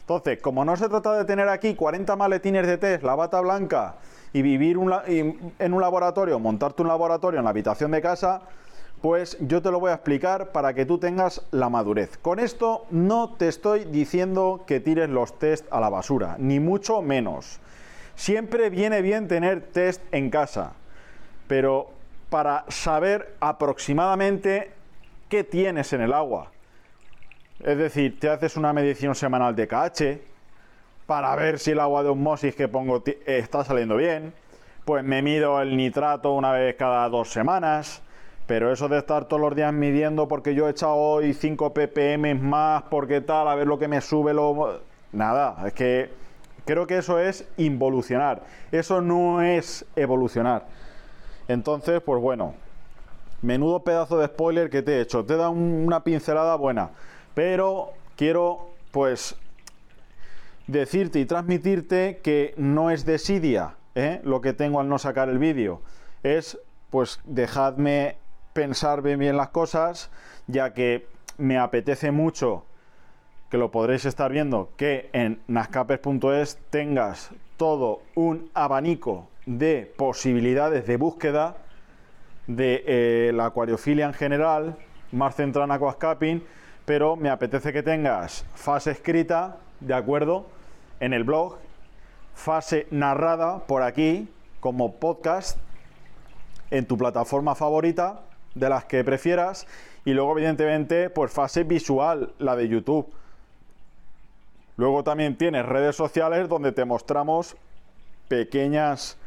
Entonces, 0.00 0.38
como 0.42 0.66
no 0.66 0.76
se 0.76 0.86
trata 0.86 1.14
de 1.14 1.24
tener 1.24 1.48
aquí 1.48 1.74
40 1.74 2.14
maletines 2.14 2.66
de 2.66 2.76
test, 2.76 3.02
la 3.02 3.14
bata 3.14 3.40
blanca 3.40 3.94
y 4.34 4.42
vivir 4.42 4.76
en 4.78 5.72
un 5.72 5.80
laboratorio, 5.80 6.38
montarte 6.38 6.82
un 6.82 6.88
laboratorio 6.88 7.38
en 7.38 7.44
la 7.44 7.50
habitación 7.50 7.90
de 7.90 8.02
casa, 8.02 8.42
pues 9.06 9.36
yo 9.38 9.62
te 9.62 9.70
lo 9.70 9.78
voy 9.78 9.92
a 9.92 9.94
explicar 9.94 10.50
para 10.50 10.74
que 10.74 10.84
tú 10.84 10.98
tengas 10.98 11.46
la 11.52 11.68
madurez. 11.68 12.18
Con 12.18 12.40
esto 12.40 12.86
no 12.90 13.34
te 13.34 13.46
estoy 13.46 13.84
diciendo 13.84 14.64
que 14.66 14.80
tires 14.80 15.08
los 15.08 15.38
test 15.38 15.64
a 15.70 15.78
la 15.78 15.88
basura, 15.88 16.34
ni 16.40 16.58
mucho 16.58 17.02
menos. 17.02 17.60
Siempre 18.16 18.68
viene 18.68 19.02
bien 19.02 19.28
tener 19.28 19.60
test 19.60 20.02
en 20.10 20.28
casa, 20.28 20.72
pero 21.46 21.88
para 22.30 22.64
saber 22.66 23.36
aproximadamente 23.38 24.72
qué 25.28 25.44
tienes 25.44 25.92
en 25.92 26.00
el 26.00 26.12
agua. 26.12 26.50
Es 27.60 27.78
decir, 27.78 28.18
te 28.18 28.28
haces 28.28 28.56
una 28.56 28.72
medición 28.72 29.14
semanal 29.14 29.54
de 29.54 29.68
KH 29.68 30.20
para 31.06 31.36
ver 31.36 31.60
si 31.60 31.70
el 31.70 31.78
agua 31.78 32.02
de 32.02 32.08
osmosis 32.08 32.56
que 32.56 32.66
pongo 32.66 33.04
está 33.24 33.62
saliendo 33.62 33.98
bien. 33.98 34.34
Pues 34.84 35.04
me 35.04 35.22
mido 35.22 35.62
el 35.62 35.76
nitrato 35.76 36.32
una 36.32 36.50
vez 36.50 36.74
cada 36.74 37.08
dos 37.08 37.30
semanas. 37.30 38.02
Pero 38.46 38.72
eso 38.72 38.88
de 38.88 38.98
estar 38.98 39.24
todos 39.26 39.40
los 39.40 39.56
días 39.56 39.72
midiendo 39.72 40.28
porque 40.28 40.54
yo 40.54 40.68
he 40.68 40.70
echado 40.70 40.94
hoy 40.94 41.34
5 41.34 41.74
ppm 41.74 42.34
más, 42.36 42.84
porque 42.84 43.20
tal, 43.20 43.48
a 43.48 43.54
ver 43.54 43.66
lo 43.66 43.78
que 43.78 43.88
me 43.88 44.00
sube, 44.00 44.32
lo... 44.32 44.80
Nada, 45.12 45.66
es 45.66 45.72
que 45.72 46.10
creo 46.64 46.86
que 46.86 46.98
eso 46.98 47.18
es 47.18 47.48
involucionar. 47.56 48.42
Eso 48.70 49.00
no 49.00 49.42
es 49.42 49.84
evolucionar. 49.96 50.66
Entonces, 51.48 52.00
pues 52.02 52.20
bueno, 52.20 52.54
menudo 53.42 53.80
pedazo 53.80 54.18
de 54.18 54.26
spoiler 54.26 54.70
que 54.70 54.82
te 54.82 54.98
he 54.98 55.00
hecho. 55.00 55.24
Te 55.24 55.36
da 55.36 55.48
una 55.48 56.04
pincelada 56.04 56.54
buena. 56.56 56.90
Pero 57.34 57.92
quiero, 58.16 58.70
pues, 58.90 59.36
decirte 60.66 61.18
y 61.20 61.26
transmitirte 61.26 62.20
que 62.22 62.54
no 62.56 62.90
es 62.90 63.04
desidia 63.04 63.74
¿eh? 63.94 64.20
lo 64.24 64.40
que 64.40 64.52
tengo 64.52 64.80
al 64.80 64.88
no 64.88 64.98
sacar 64.98 65.28
el 65.28 65.38
vídeo. 65.38 65.80
Es, 66.22 66.58
pues, 66.90 67.20
dejadme 67.24 68.16
pensar 68.56 69.02
bien, 69.02 69.36
las 69.36 69.50
cosas, 69.50 70.10
ya 70.46 70.72
que 70.72 71.06
me 71.36 71.58
apetece 71.58 72.10
mucho 72.10 72.64
que 73.50 73.58
lo 73.58 73.70
podréis 73.70 74.06
estar 74.06 74.32
viendo, 74.32 74.70
que 74.78 75.10
en 75.12 75.42
nascapes.es 75.46 76.58
tengas 76.70 77.32
todo 77.58 78.00
un 78.14 78.50
abanico 78.54 79.28
de 79.44 79.92
posibilidades 79.98 80.86
de 80.86 80.96
búsqueda 80.96 81.58
de 82.46 82.82
eh, 82.86 83.32
la 83.34 83.44
acuariofilia 83.44 84.06
en 84.06 84.14
general, 84.14 84.78
más 85.12 85.36
centrada 85.36 85.66
en 85.66 85.72
aquascaping, 85.72 86.42
pero 86.86 87.14
me 87.14 87.28
apetece 87.28 87.74
que 87.74 87.82
tengas 87.82 88.46
fase 88.54 88.92
escrita, 88.92 89.58
¿de 89.80 89.92
acuerdo? 89.92 90.46
En 91.00 91.12
el 91.12 91.24
blog, 91.24 91.58
fase 92.34 92.86
narrada 92.90 93.66
por 93.66 93.82
aquí, 93.82 94.32
como 94.60 94.94
podcast, 94.94 95.58
en 96.70 96.86
tu 96.86 96.96
plataforma 96.96 97.54
favorita, 97.54 98.22
de 98.56 98.68
las 98.68 98.86
que 98.86 99.04
prefieras, 99.04 99.66
y 100.04 100.12
luego, 100.12 100.32
evidentemente, 100.32 101.10
pues 101.10 101.30
fase 101.30 101.64
visual, 101.64 102.32
la 102.38 102.56
de 102.56 102.68
YouTube. 102.68 103.06
Luego 104.76 105.04
también 105.04 105.36
tienes 105.36 105.64
redes 105.64 105.96
sociales 105.96 106.48
donde 106.48 106.72
te 106.72 106.84
mostramos 106.84 107.56
pequeñas, 108.28 109.18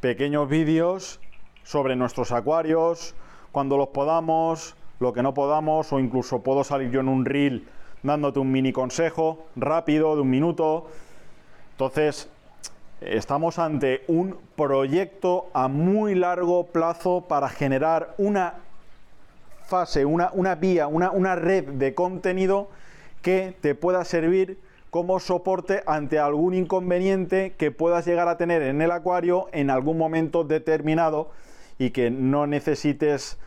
pequeños 0.00 0.48
vídeos 0.48 1.20
sobre 1.62 1.96
nuestros 1.96 2.32
acuarios, 2.32 3.14
cuando 3.52 3.76
los 3.76 3.88
podamos, 3.88 4.74
lo 4.98 5.12
que 5.12 5.22
no 5.22 5.34
podamos, 5.34 5.92
o 5.92 5.98
incluso 5.98 6.42
puedo 6.42 6.64
salir 6.64 6.90
yo 6.90 7.00
en 7.00 7.08
un 7.08 7.24
reel 7.24 7.68
dándote 8.02 8.38
un 8.38 8.50
mini 8.50 8.72
consejo 8.72 9.46
rápido 9.56 10.14
de 10.14 10.22
un 10.22 10.30
minuto. 10.30 10.88
Entonces, 11.72 12.30
estamos 13.00 13.58
ante 13.58 14.02
un 14.08 14.36
proyecto 14.56 15.48
a 15.52 15.68
muy 15.68 16.14
largo 16.14 16.66
plazo 16.66 17.24
para 17.28 17.48
generar 17.48 18.14
una 18.18 18.54
fase, 19.64 20.04
una, 20.04 20.30
una 20.32 20.54
vía, 20.56 20.86
una, 20.86 21.10
una 21.10 21.34
red 21.34 21.64
de 21.64 21.94
contenido 21.94 22.68
que 23.22 23.54
te 23.60 23.74
pueda 23.74 24.04
servir 24.04 24.58
como 24.90 25.20
soporte 25.20 25.82
ante 25.86 26.18
algún 26.18 26.54
inconveniente 26.54 27.54
que 27.56 27.70
puedas 27.70 28.04
llegar 28.06 28.28
a 28.28 28.36
tener 28.36 28.62
en 28.62 28.82
el 28.82 28.90
acuario 28.90 29.46
en 29.52 29.70
algún 29.70 29.96
momento 29.96 30.44
determinado 30.44 31.30
y 31.78 31.90
que 31.90 32.10
no 32.10 32.46
necesites 32.46 33.38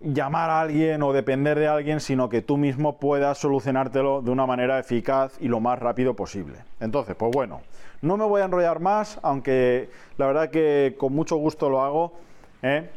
llamar 0.00 0.50
a 0.50 0.60
alguien 0.60 1.02
o 1.02 1.12
depender 1.12 1.58
de 1.58 1.66
alguien, 1.66 2.00
sino 2.00 2.28
que 2.28 2.42
tú 2.42 2.56
mismo 2.56 2.98
puedas 2.98 3.38
solucionártelo 3.38 4.22
de 4.22 4.30
una 4.30 4.46
manera 4.46 4.78
eficaz 4.78 5.36
y 5.40 5.48
lo 5.48 5.60
más 5.60 5.78
rápido 5.78 6.14
posible. 6.14 6.58
Entonces, 6.80 7.16
pues 7.16 7.32
bueno, 7.32 7.62
no 8.00 8.16
me 8.16 8.24
voy 8.24 8.42
a 8.42 8.44
enrollar 8.44 8.80
más, 8.80 9.18
aunque 9.22 9.90
la 10.16 10.26
verdad 10.26 10.50
que 10.50 10.94
con 10.98 11.12
mucho 11.12 11.36
gusto 11.36 11.68
lo 11.68 11.82
hago. 11.82 12.12
¿eh? 12.62 12.88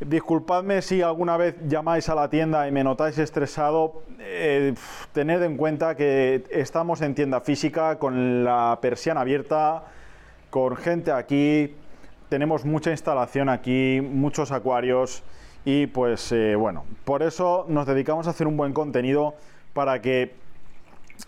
Disculpadme 0.00 0.82
si 0.82 1.02
alguna 1.02 1.36
vez 1.36 1.56
llamáis 1.66 2.08
a 2.08 2.14
la 2.14 2.30
tienda 2.30 2.68
y 2.68 2.72
me 2.72 2.84
notáis 2.84 3.18
estresado. 3.18 4.02
Eh, 4.20 4.74
tened 5.12 5.42
en 5.42 5.56
cuenta 5.56 5.96
que 5.96 6.44
estamos 6.50 7.00
en 7.02 7.16
tienda 7.16 7.40
física 7.40 7.98
con 7.98 8.44
la 8.44 8.78
persiana 8.80 9.22
abierta, 9.22 9.82
con 10.50 10.76
gente 10.76 11.10
aquí 11.10 11.74
tenemos 12.28 12.64
mucha 12.64 12.92
instalación 12.92 13.48
aquí, 13.48 14.00
muchos 14.00 14.52
acuarios 14.52 15.24
y 15.70 15.86
pues 15.86 16.32
eh, 16.32 16.56
bueno, 16.56 16.86
por 17.04 17.22
eso 17.22 17.66
nos 17.68 17.86
dedicamos 17.86 18.26
a 18.26 18.30
hacer 18.30 18.46
un 18.46 18.56
buen 18.56 18.72
contenido 18.72 19.34
para 19.74 20.00
que 20.00 20.34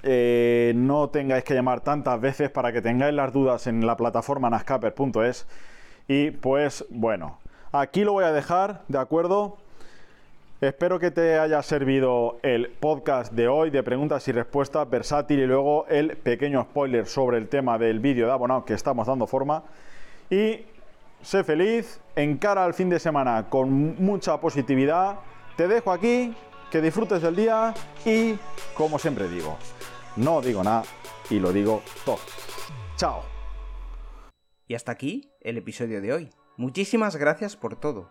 eh, 0.02 0.72
no 0.74 1.10
tengáis 1.10 1.44
que 1.44 1.52
llamar 1.52 1.82
tantas 1.82 2.18
veces, 2.18 2.48
para 2.48 2.72
que 2.72 2.80
tengáis 2.80 3.12
las 3.12 3.34
dudas 3.34 3.66
en 3.66 3.86
la 3.86 3.98
plataforma 3.98 4.48
nascaper.es 4.48 5.46
y 6.08 6.30
pues 6.30 6.86
bueno, 6.88 7.38
aquí 7.70 8.02
lo 8.02 8.14
voy 8.14 8.24
a 8.24 8.32
dejar, 8.32 8.80
¿de 8.88 8.98
acuerdo? 8.98 9.58
Espero 10.62 10.98
que 10.98 11.10
te 11.10 11.38
haya 11.38 11.62
servido 11.62 12.38
el 12.42 12.70
podcast 12.70 13.34
de 13.34 13.46
hoy 13.46 13.68
de 13.68 13.82
preguntas 13.82 14.26
y 14.26 14.32
respuestas 14.32 14.88
versátil 14.88 15.40
y 15.40 15.46
luego 15.46 15.84
el 15.88 16.16
pequeño 16.16 16.62
spoiler 16.62 17.04
sobre 17.04 17.36
el 17.36 17.48
tema 17.48 17.76
del 17.76 18.00
vídeo 18.00 18.24
de 18.24 18.32
abonado 18.32 18.64
que 18.64 18.72
estamos 18.72 19.06
dando 19.06 19.26
forma. 19.26 19.64
Y 20.30 20.64
sé 21.22 21.44
feliz, 21.44 22.00
encara 22.16 22.64
al 22.64 22.74
fin 22.74 22.88
de 22.88 22.98
semana 22.98 23.48
con 23.48 24.02
mucha 24.02 24.40
positividad. 24.40 25.20
Te 25.56 25.68
dejo 25.68 25.92
aquí 25.92 26.34
que 26.70 26.80
disfrutes 26.80 27.22
del 27.22 27.36
día 27.36 27.74
y, 28.04 28.38
como 28.74 28.98
siempre 28.98 29.28
digo, 29.28 29.56
no 30.16 30.40
digo 30.40 30.62
nada 30.62 30.84
y 31.28 31.38
lo 31.38 31.52
digo 31.52 31.82
todo. 32.04 32.18
Chao. 32.96 33.22
Y 34.66 34.74
hasta 34.74 34.92
aquí 34.92 35.30
el 35.40 35.58
episodio 35.58 36.00
de 36.00 36.12
hoy. 36.12 36.30
Muchísimas 36.56 37.16
gracias 37.16 37.56
por 37.56 37.76
todo, 37.76 38.10